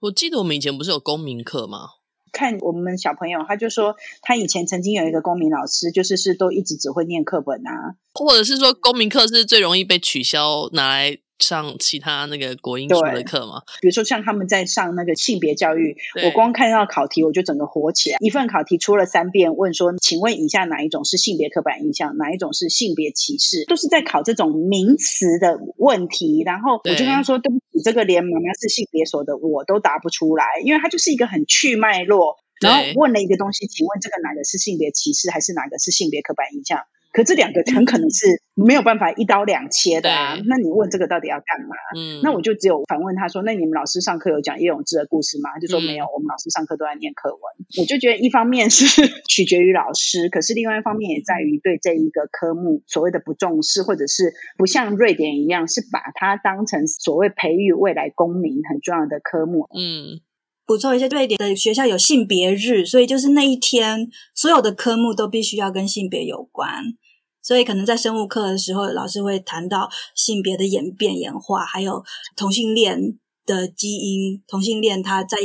[0.01, 1.89] 我记得我们以前不是有公民课吗？
[2.31, 11.19] 看我们小朋友，他就说他以前曾经有一个公民老师，就是是都一直只会念课本啊，或者是说公民课是最容易被取消拿来。
[11.39, 13.61] 上其他那个国英数的课吗？
[13.81, 18.17] 比如说像他们在上那个性别教育，我光看到考题我就整个火起来。
[18.19, 23.65] 一份考题出了三遍，问说，请问以下哪一种是性别刻板印象，哪一种是性别歧视？
[23.65, 26.43] 都是在考这种名词的问题。
[26.45, 32.37] 然后我就跟他说，对不起，这个连妈妈是性别所的我都答不出来，因为它就是一个很去脉络。
[32.61, 36.79] 然后问了一个东西，请问这个哪个是性别歧视，还是哪个是性别刻板印象？
[37.13, 40.35] 可这两个很可能是没有办法一刀两切的啊！
[40.45, 41.75] 那你问这个到底要干嘛？
[41.95, 47.39] 嗯，那我就只有反问他说：“那你们老师上课有讲叶永志的故事吗？”他就说没有，嗯、我们老师上课都在念课文。
[47.79, 48.85] 我就觉得一方面是
[49.29, 59.67] 取决于老师，可是另外一方面也在于对这一个科目所谓的不重视，或者是不像瑞典一样是把它当成所谓培育未来公民很重要的科目。
[59.77, 60.21] 嗯，
[60.65, 66.95] 补充一下，瑞典的学校有性别日，所以就是那一天所有的科目都必须要跟性别有关。
[67.43, 72.01] 所以可能在生物课的时候，老师会谈到性别的演变、演化，还有
[72.37, 75.37] 同性恋的基因，同性恋它在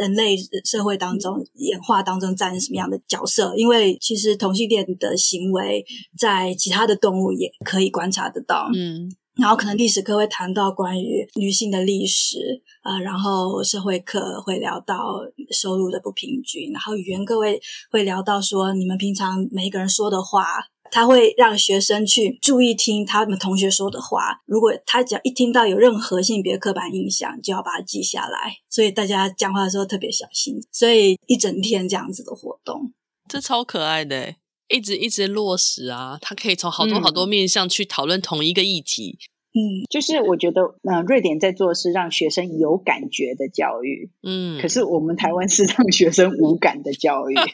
[0.00, 0.34] 人类
[0.64, 3.54] 社会当中演化当中占什么样的角色？
[3.54, 5.84] 因为其实同性恋的行为
[6.18, 8.70] 在其他的动物也可以观察得到。
[8.74, 20.46] 嗯，然后可能历史课会谈到关于女性的历史啊，呃，然后社会课会聊到收入的不平均，然后语言课会会聊到说你们平常每一个人说的话。
[20.92, 28.58] 他会让学生去注意听他们同学说的话，如果他只要一听到有任何性别刻板印象，就要把它记下来。
[28.68, 30.54] 所以大家讲话的时候特别小心。
[30.70, 32.92] 所以一整天这样子的活动，
[33.26, 34.34] 这超可爱的，
[34.68, 36.18] 一直一直落实啊！
[36.20, 39.18] 他可以从好多好多面向去讨论同一个议题。
[39.54, 47.34] 嗯，就是我觉得，呃，瑞典在做的是让学生有感觉的教育，嗯，可是我们台湾是让学生无感的教育。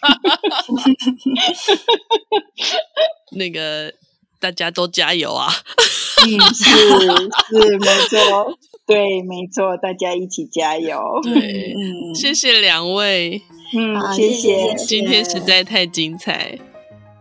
[3.36, 3.92] 那个
[4.38, 5.48] 大家都加油啊！
[6.24, 7.08] 嗯，是是
[7.78, 11.00] 没错，对，没错，大家一起加油。
[11.24, 13.42] 对，嗯，谢谢两位，
[13.76, 16.60] 嗯，谢谢，今天实在太精彩，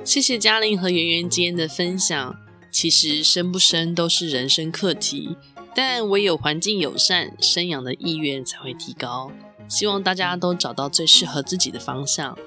[0.03, 2.46] 谢谢嘉玲和圆圆今天的分享。
[2.71, 5.35] 其实生不生都是人生课题，
[5.73, 9.31] 但唯有环境友善，生养的意愿才会提高。
[9.67, 12.37] 希望大家都找到最适合自己的方向。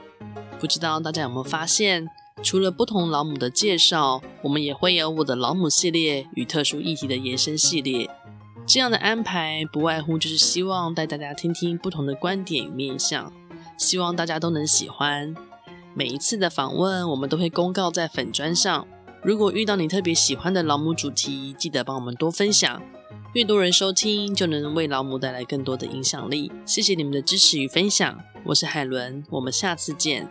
[0.59, 2.07] 不知道大家有没有发现，
[2.43, 8.09] 除了不同老母的介绍，我们也会有我的老母系列与特殊议题的延伸系列。
[8.67, 13.33] 这样的安排不外乎就是希望带大家听听不同的观点与面向，
[13.77, 15.35] 希望大家都能喜欢。
[15.93, 18.87] 每一次的访问，我们都会公告在粉砖上。
[19.23, 22.81] 如果遇到你特别喜欢的老母主题，记得帮我们多分享，
[23.35, 26.51] 越多人收听，就能为老母带来更多的影响力。
[26.65, 30.27] 谢谢你们的支持与分享，我是海伦，我们下次见。